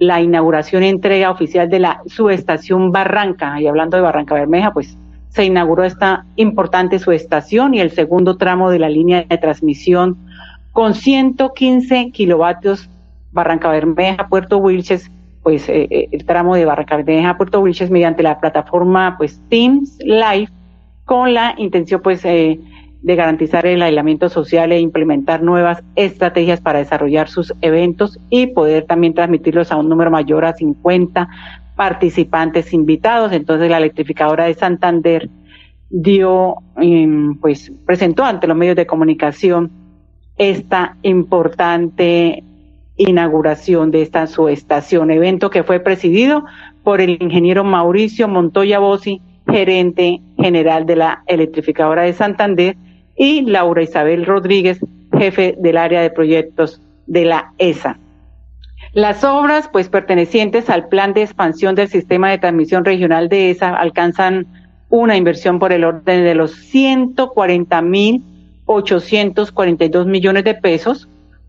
la 0.00 0.20
inauguración 0.20 0.82
y 0.82 0.88
entrega 0.88 1.30
oficial 1.30 1.68
de 1.68 1.78
la 1.78 2.02
subestación 2.06 2.90
Barranca. 2.90 3.60
Y 3.60 3.66
hablando 3.66 3.96
de 3.96 4.02
Barranca 4.02 4.34
Bermeja, 4.34 4.72
pues 4.72 4.96
se 5.28 5.44
inauguró 5.44 5.84
esta 5.84 6.24
importante 6.36 6.98
subestación 6.98 7.74
y 7.74 7.80
el 7.80 7.92
segundo 7.92 8.36
tramo 8.36 8.70
de 8.70 8.80
la 8.80 8.88
línea 8.88 9.24
de 9.28 9.38
transmisión 9.38 10.16
con 10.72 10.94
115 10.94 12.10
kilovatios 12.12 12.88
Barranca 13.30 13.70
Bermeja, 13.70 14.26
Puerto 14.28 14.58
Wilches, 14.58 15.10
pues 15.42 15.68
eh, 15.68 15.86
eh, 15.90 16.08
el 16.10 16.24
tramo 16.24 16.56
de 16.56 16.64
Barranca 16.64 16.96
Bermeja, 16.96 17.36
Puerto 17.36 17.60
Wilches 17.60 17.90
mediante 17.90 18.22
la 18.22 18.40
plataforma 18.40 19.16
pues 19.18 19.40
Teams 19.50 19.98
Live 20.00 20.48
con 21.04 21.34
la 21.34 21.54
intención 21.58 22.00
pues 22.02 22.24
eh, 22.24 22.58
de 23.02 23.16
garantizar 23.16 23.66
el 23.66 23.82
aislamiento 23.82 24.28
social 24.28 24.72
e 24.72 24.80
implementar 24.80 25.42
nuevas 25.42 25.82
estrategias 25.96 26.60
para 26.60 26.80
desarrollar 26.80 27.28
sus 27.28 27.54
eventos 27.62 28.18
y 28.28 28.48
poder 28.48 28.84
también 28.84 29.14
transmitirlos 29.14 29.72
a 29.72 29.76
un 29.76 29.88
número 29.88 30.10
mayor 30.10 30.44
a 30.44 30.52
50 30.52 31.28
participantes 31.76 32.74
invitados. 32.74 33.32
Entonces 33.32 33.70
la 33.70 33.78
electrificadora 33.78 34.44
de 34.44 34.54
Santander 34.54 35.30
dio, 35.88 36.56
em, 36.76 37.36
pues 37.38 37.72
presentó 37.86 38.24
ante 38.24 38.46
los 38.46 38.56
medios 38.56 38.76
de 38.76 38.86
comunicación 38.86 39.70
esta 40.36 40.96
importante 41.02 42.44
inauguración 42.96 43.90
de 43.90 44.02
esta 44.02 44.26
subestación, 44.26 45.10
evento 45.10 45.48
que 45.48 45.62
fue 45.62 45.80
presidido 45.80 46.44
por 46.82 47.00
el 47.00 47.22
ingeniero 47.22 47.64
Mauricio 47.64 48.28
Montoya 48.28 48.78
Bossi, 48.78 49.22
gerente 49.48 50.20
general 50.38 50.84
de 50.84 50.96
la 50.96 51.22
electrificadora 51.26 52.02
de 52.02 52.12
Santander, 52.12 52.76
y 53.20 53.42
Laura 53.42 53.82
Isabel 53.82 54.24
Rodríguez, 54.24 54.80
jefe 55.12 55.54
del 55.58 55.76
área 55.76 56.00
de 56.00 56.08
proyectos 56.08 56.80
de 57.06 57.26
la 57.26 57.52
ESA. 57.58 57.98
Las 58.94 59.24
obras, 59.24 59.68
pues 59.70 59.90
pertenecientes 59.90 60.70
al 60.70 60.88
plan 60.88 61.12
de 61.12 61.24
expansión 61.24 61.74
del 61.74 61.88
sistema 61.88 62.30
de 62.30 62.38
transmisión 62.38 62.82
regional 62.82 63.28
de 63.28 63.50
ESA, 63.50 63.76
alcanzan 63.76 64.46
una 64.88 65.18
inversión 65.18 65.58
por 65.58 65.70
el 65.70 65.84
orden 65.84 66.24
de 66.24 66.34
los 66.34 66.52
140 66.52 67.82
mil 67.82 68.22
842 68.64 70.06
millones 70.06 70.44
de 70.44 70.54
pesos, 70.54 71.06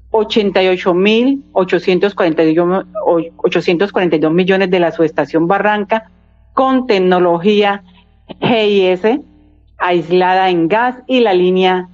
88 0.10 0.94
mil 0.94 1.42
842 1.54 4.34
millones 4.34 4.70
de 4.70 4.80
la 4.82 4.92
subestación 4.92 5.48
Barranca 5.48 6.12
con 6.54 6.86
tecnología 6.86 7.82
GIS 8.42 9.22
aislada 9.82 10.50
en 10.50 10.68
gas 10.68 10.96
y 11.08 11.20
la 11.20 11.34
línea 11.34 11.90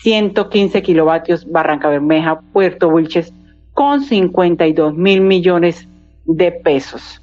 115 0.00 0.82
kilovatios 0.82 1.50
Barranca 1.50 1.88
Bermeja, 1.88 2.40
Puerto 2.52 2.88
Wilches, 2.88 3.32
con 3.72 4.02
52 4.02 4.94
mil 4.94 5.20
millones 5.20 5.88
de 6.24 6.52
pesos. 6.52 7.22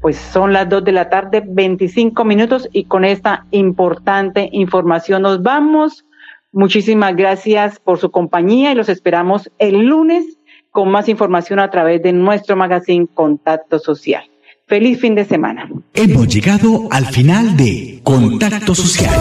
Pues 0.00 0.16
son 0.16 0.52
las 0.52 0.68
2 0.68 0.84
de 0.84 0.92
la 0.92 1.10
tarde, 1.10 1.42
25 1.44 2.24
minutos 2.24 2.68
y 2.72 2.84
con 2.84 3.04
esta 3.04 3.46
importante 3.50 4.48
información 4.52 5.22
nos 5.22 5.42
vamos. 5.42 6.04
Muchísimas 6.52 7.16
gracias 7.16 7.80
por 7.80 7.98
su 7.98 8.10
compañía 8.10 8.70
y 8.70 8.74
los 8.74 8.88
esperamos 8.88 9.50
el 9.58 9.86
lunes 9.86 10.38
con 10.70 10.90
más 10.90 11.08
información 11.08 11.58
a 11.58 11.70
través 11.70 12.02
de 12.02 12.12
nuestro 12.12 12.54
magazine 12.54 13.08
Contacto 13.12 13.78
Social. 13.78 14.24
Feliz 14.68 15.00
fin 15.00 15.14
de 15.14 15.24
semana. 15.24 15.66
Hemos 15.94 16.28
llegado 16.28 16.88
al 16.90 17.06
final 17.06 17.56
de 17.56 18.00
Contacto 18.04 18.74
Social. 18.74 19.14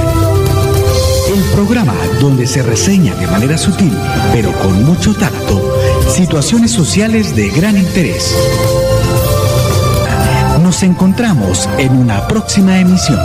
El 1.34 1.42
programa 1.56 1.96
donde 2.20 2.46
se 2.46 2.62
reseña 2.62 3.16
de 3.16 3.28
manera 3.28 3.58
sutil, 3.58 3.94
pero 4.34 4.52
con 4.60 4.84
mucho 4.84 5.14
tacto, 5.14 5.74
situaciones 6.10 6.72
sociales 6.72 7.34
de 7.34 7.50
gran 7.52 7.78
interés. 7.78 8.36
Nos 10.62 10.84
encontramos 10.84 11.70
en 11.78 11.94
una 11.94 12.28
próxima 12.28 12.80
emisión. 12.82 13.20